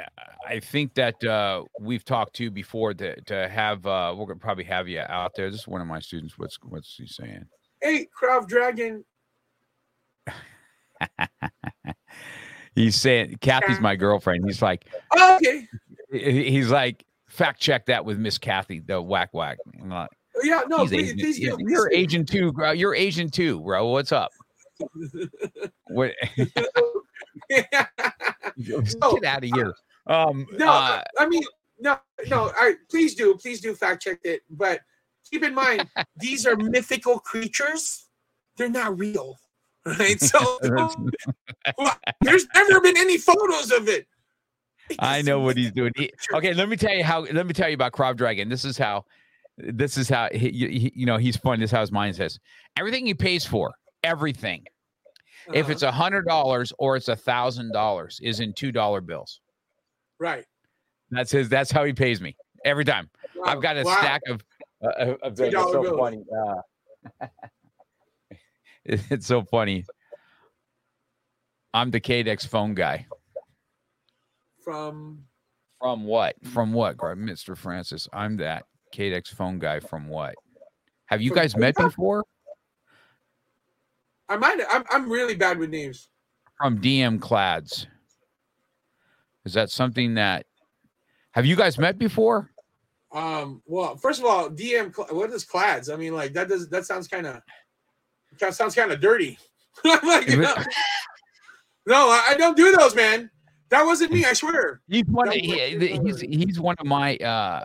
[0.49, 4.65] I think that uh, we've talked to before to to have uh, we're gonna probably
[4.65, 5.51] have you out there.
[5.51, 6.39] This is one of my students.
[6.39, 7.45] What's what's he saying?
[7.83, 9.05] Hey, Krav Dragon.
[12.75, 14.45] he's saying Kathy's my girlfriend.
[14.47, 15.69] He's like, oh, okay.
[16.11, 19.59] He's like, fact check that with Miss Kathy, the whack whack.
[19.75, 20.11] Not,
[20.43, 22.73] yeah, no, please, please do, You're please Asian too, bro.
[22.73, 23.89] You're Asian too, bro.
[23.89, 24.31] What's up?
[25.89, 26.13] what?
[27.49, 29.75] Get out of here.
[30.07, 31.43] Um, no, uh, I mean,
[31.81, 32.53] no, no.
[32.57, 34.43] I please do, please do fact check it.
[34.51, 34.81] But
[35.31, 38.07] keep in mind, these are mythical creatures.
[38.57, 39.39] They're not real,
[39.87, 40.21] right?
[40.21, 40.59] So
[42.21, 44.07] there's never been any photos of it.
[44.99, 45.93] I know what he's doing.
[45.97, 47.21] He, okay, let me tell you how.
[47.21, 48.49] Let me tell you about Krav Dragon.
[48.49, 49.05] This is how.
[49.59, 51.61] This is how he, he, you know he's fun.
[51.61, 52.39] This is how his mind says.
[52.79, 53.71] Everything he pays for,
[54.03, 54.65] everything.
[55.49, 55.59] Uh-huh.
[55.59, 59.41] If it's a hundred dollars or it's a thousand dollars, is in two dollar bills.
[60.19, 60.45] Right.
[61.11, 61.49] That's his.
[61.49, 63.11] That's how he pays me every time.
[63.37, 63.45] Wow.
[63.47, 63.97] I've got a wow.
[63.99, 64.45] stack of.
[64.83, 65.99] Uh, of so bills.
[65.99, 66.25] funny.
[67.21, 67.27] Uh,
[68.85, 69.85] it's so funny.
[71.75, 73.07] I'm the KDEX phone guy.
[74.63, 75.25] From
[75.81, 76.37] from what?
[76.45, 77.57] From what, Mr.
[77.57, 78.09] Francis?
[78.13, 80.35] I'm that KDEX phone guy from what?
[81.07, 82.25] Have you guys met before?
[84.29, 86.09] I might I'm I'm really bad with names.
[86.57, 87.87] From DM Clads.
[89.45, 90.47] Is that something that
[91.33, 92.51] have you guys met before?
[93.13, 95.91] Um, well, first of all, DM what is Clads?
[95.91, 97.41] I mean, like that does that sounds kind of
[98.39, 99.39] that sounds kind of dirty.
[99.85, 100.55] like, no,
[101.87, 103.31] no, I don't do those, man.
[103.73, 104.25] That wasn't me.
[104.25, 104.83] I swear.
[104.89, 105.29] He's one.
[105.29, 107.17] Of, he, he's he's one of my.
[107.17, 107.65] uh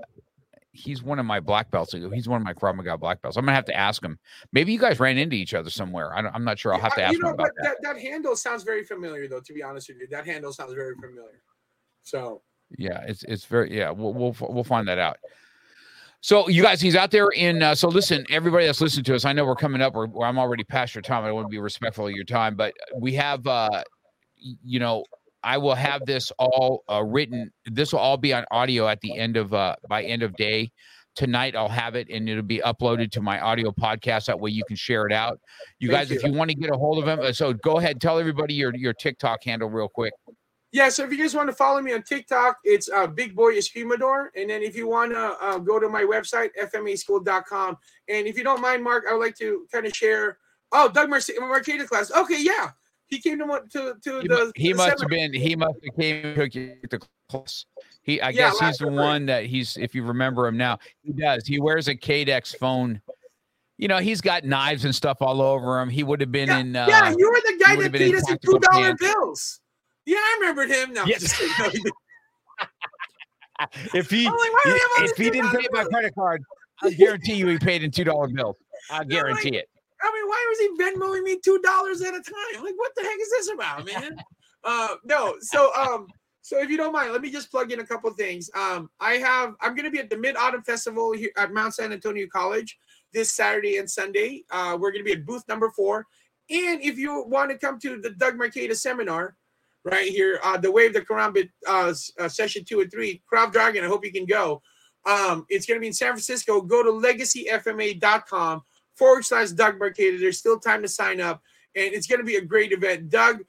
[0.71, 1.91] He's one of my black belts.
[1.91, 3.35] He's one of my Krav Maga black belts.
[3.35, 4.19] I'm gonna have to ask him.
[4.53, 6.15] Maybe you guys ran into each other somewhere.
[6.15, 6.71] I am not sure.
[6.71, 7.77] I'll have to ask you know, him about that.
[7.81, 7.95] that.
[7.95, 9.39] That handle sounds very familiar, though.
[9.39, 11.41] To be honest with you, that handle sounds very familiar.
[12.03, 12.43] So.
[12.77, 13.89] Yeah, it's it's very yeah.
[13.89, 15.17] We'll we'll we'll find that out.
[16.21, 17.63] So you guys, he's out there in.
[17.63, 19.95] Uh, so listen, everybody that's listening to us, I know we're coming up.
[19.95, 21.23] Or I'm already past your time.
[21.23, 23.83] I want to be respectful of your time, but we have, uh,
[24.37, 25.05] you know,
[25.47, 27.49] I will have this all uh, written.
[27.65, 30.73] This will all be on audio at the end of uh, by end of day
[31.15, 31.55] tonight.
[31.55, 34.25] I'll have it and it'll be uploaded to my audio podcast.
[34.25, 35.39] That way you can share it out.
[35.79, 36.17] You Thank guys, you.
[36.17, 38.55] if you want to get a hold of him, uh, so go ahead, tell everybody
[38.55, 40.11] your your TikTok handle real quick.
[40.73, 43.55] Yeah, so if you guys want to follow me on TikTok, it's uh, Big Boy
[43.55, 44.27] Escrimador.
[44.35, 47.77] And then if you want to uh, go to my website, fmaschool.com.
[48.09, 50.39] And if you don't mind, Mark, I would like to kind of share.
[50.73, 52.11] Oh, Doug Mar- Marcaida class.
[52.11, 52.71] Okay, yeah.
[53.07, 54.51] He came to to, to he, the.
[54.55, 55.33] He the must have been.
[55.33, 57.65] He must have came to the class.
[58.03, 59.77] He, I Yeah, guess he's the one that he's.
[59.77, 61.45] If you remember him now, he does.
[61.45, 63.01] He wears a Cadex phone.
[63.77, 65.89] You know, he's got knives and stuff all over him.
[65.89, 66.75] He would have been Yeah, in.
[66.75, 69.61] Uh, yeah, you were the guy that beat us in two dollar bills.
[70.05, 70.93] Yeah, I remembered him.
[70.93, 71.21] No, Yes.
[71.21, 71.59] just.
[71.59, 71.69] No,
[73.93, 75.87] if he like, why do we have all if he didn't pay $2 by bills?
[75.89, 76.43] credit card,
[76.81, 78.55] I guarantee you he paid in two dollar bills.
[78.89, 79.69] I guarantee it.
[80.01, 82.63] I mean, why was he Venmoing me two dollars at a time?
[82.63, 84.17] Like, what the heck is this about, man?
[84.63, 85.35] uh, no.
[85.41, 86.07] So, um,
[86.41, 88.49] so if you don't mind, let me just plug in a couple things.
[88.55, 91.75] Um, I have I'm going to be at the Mid Autumn Festival here at Mount
[91.75, 92.77] San Antonio College
[93.13, 94.43] this Saturday and Sunday.
[94.51, 96.05] Uh, we're going to be at booth number four.
[96.49, 99.35] And if you want to come to the Doug Marcaida seminar,
[99.83, 103.83] right here, uh, the Wave the Karambit uh, uh, session two and three, Krav Dragon.
[103.83, 104.61] I hope you can go.
[105.05, 106.61] Um, it's going to be in San Francisco.
[106.61, 108.61] Go to legacyfma.com
[108.97, 110.19] forward slash Doug Marcaida.
[110.19, 111.41] There's still time to sign up,
[111.75, 113.09] and it's going to be a great event.
[113.09, 113.41] Doug,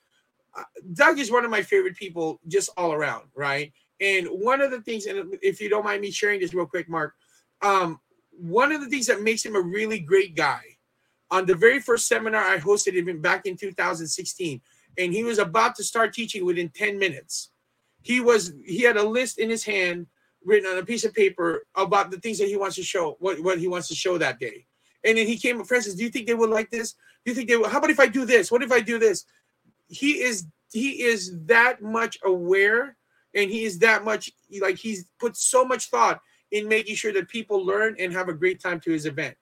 [0.56, 0.62] uh,
[0.92, 3.72] Doug is one of my favorite people, just all around, right?
[4.00, 6.88] And one of the things, and if you don't mind me sharing this real quick,
[6.88, 7.14] Mark,
[7.62, 7.98] um,
[8.30, 10.60] one of the things that makes him a really great guy.
[11.30, 14.60] On the very first seminar I hosted him back in 2016,
[14.96, 17.50] and he was about to start teaching within 10 minutes.
[18.00, 20.06] He was he had a list in his hand
[20.44, 23.42] written on a piece of paper about the things that he wants to show, what,
[23.42, 24.64] what he wants to show that day.
[25.04, 26.92] And then he came, Francis, do you think they would like this?
[27.24, 27.70] Do you think they would?
[27.70, 28.50] How about if I do this?
[28.50, 29.24] What if I do this?
[29.88, 32.96] He is he is that much aware
[33.34, 34.30] and he is that much
[34.60, 36.20] like he's put so much thought
[36.50, 39.36] in making sure that people learn and have a great time to his event.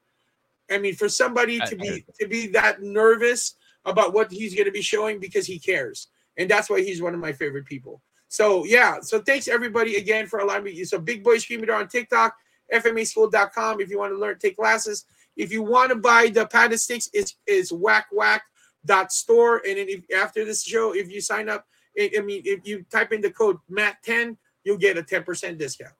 [0.71, 3.55] I mean, for somebody to be to be that nervous
[3.85, 7.15] about what he's going to be showing because he cares, and that's why he's one
[7.15, 8.03] of my favorite people.
[8.29, 10.85] So yeah, so thanks everybody again for allowing me.
[10.85, 12.35] So Big Boy Escrimador on TikTok,
[12.73, 15.05] FMASchool.com if you want to learn take classes.
[15.37, 18.43] If you want to buy the padded sticks, it's is whack whack
[18.85, 19.63] dot store.
[19.67, 21.67] And then if, after this show, if you sign up,
[21.99, 25.93] I I mean, if you type in the code Matt10, you'll get a 10% discount.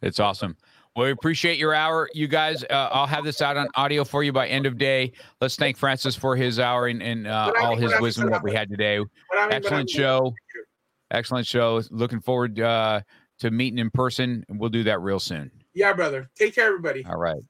[0.00, 0.56] It's awesome.
[0.94, 2.64] Well, we appreciate your hour, you guys.
[2.64, 5.12] Uh, I'll have this out on audio for you by end of day.
[5.40, 8.30] Let's thank Francis for his hour and, and uh, all his but I mean, wisdom
[8.30, 8.96] that we had today.
[8.96, 10.34] I mean, but I Excellent show.
[11.10, 11.80] Excellent show.
[11.90, 13.00] Looking forward uh,
[13.38, 14.44] to meeting in person.
[14.48, 15.50] and We'll do that real soon.
[15.72, 16.28] Yeah, brother.
[16.36, 17.06] Take care, everybody.
[17.06, 17.42] All right.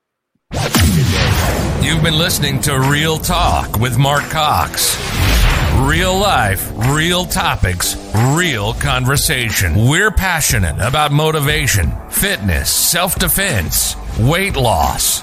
[1.83, 4.99] You've been listening to Real Talk with Mark Cox.
[5.81, 7.97] Real life, real topics,
[8.35, 9.89] real conversation.
[9.89, 15.23] We're passionate about motivation, fitness, self defense, weight loss,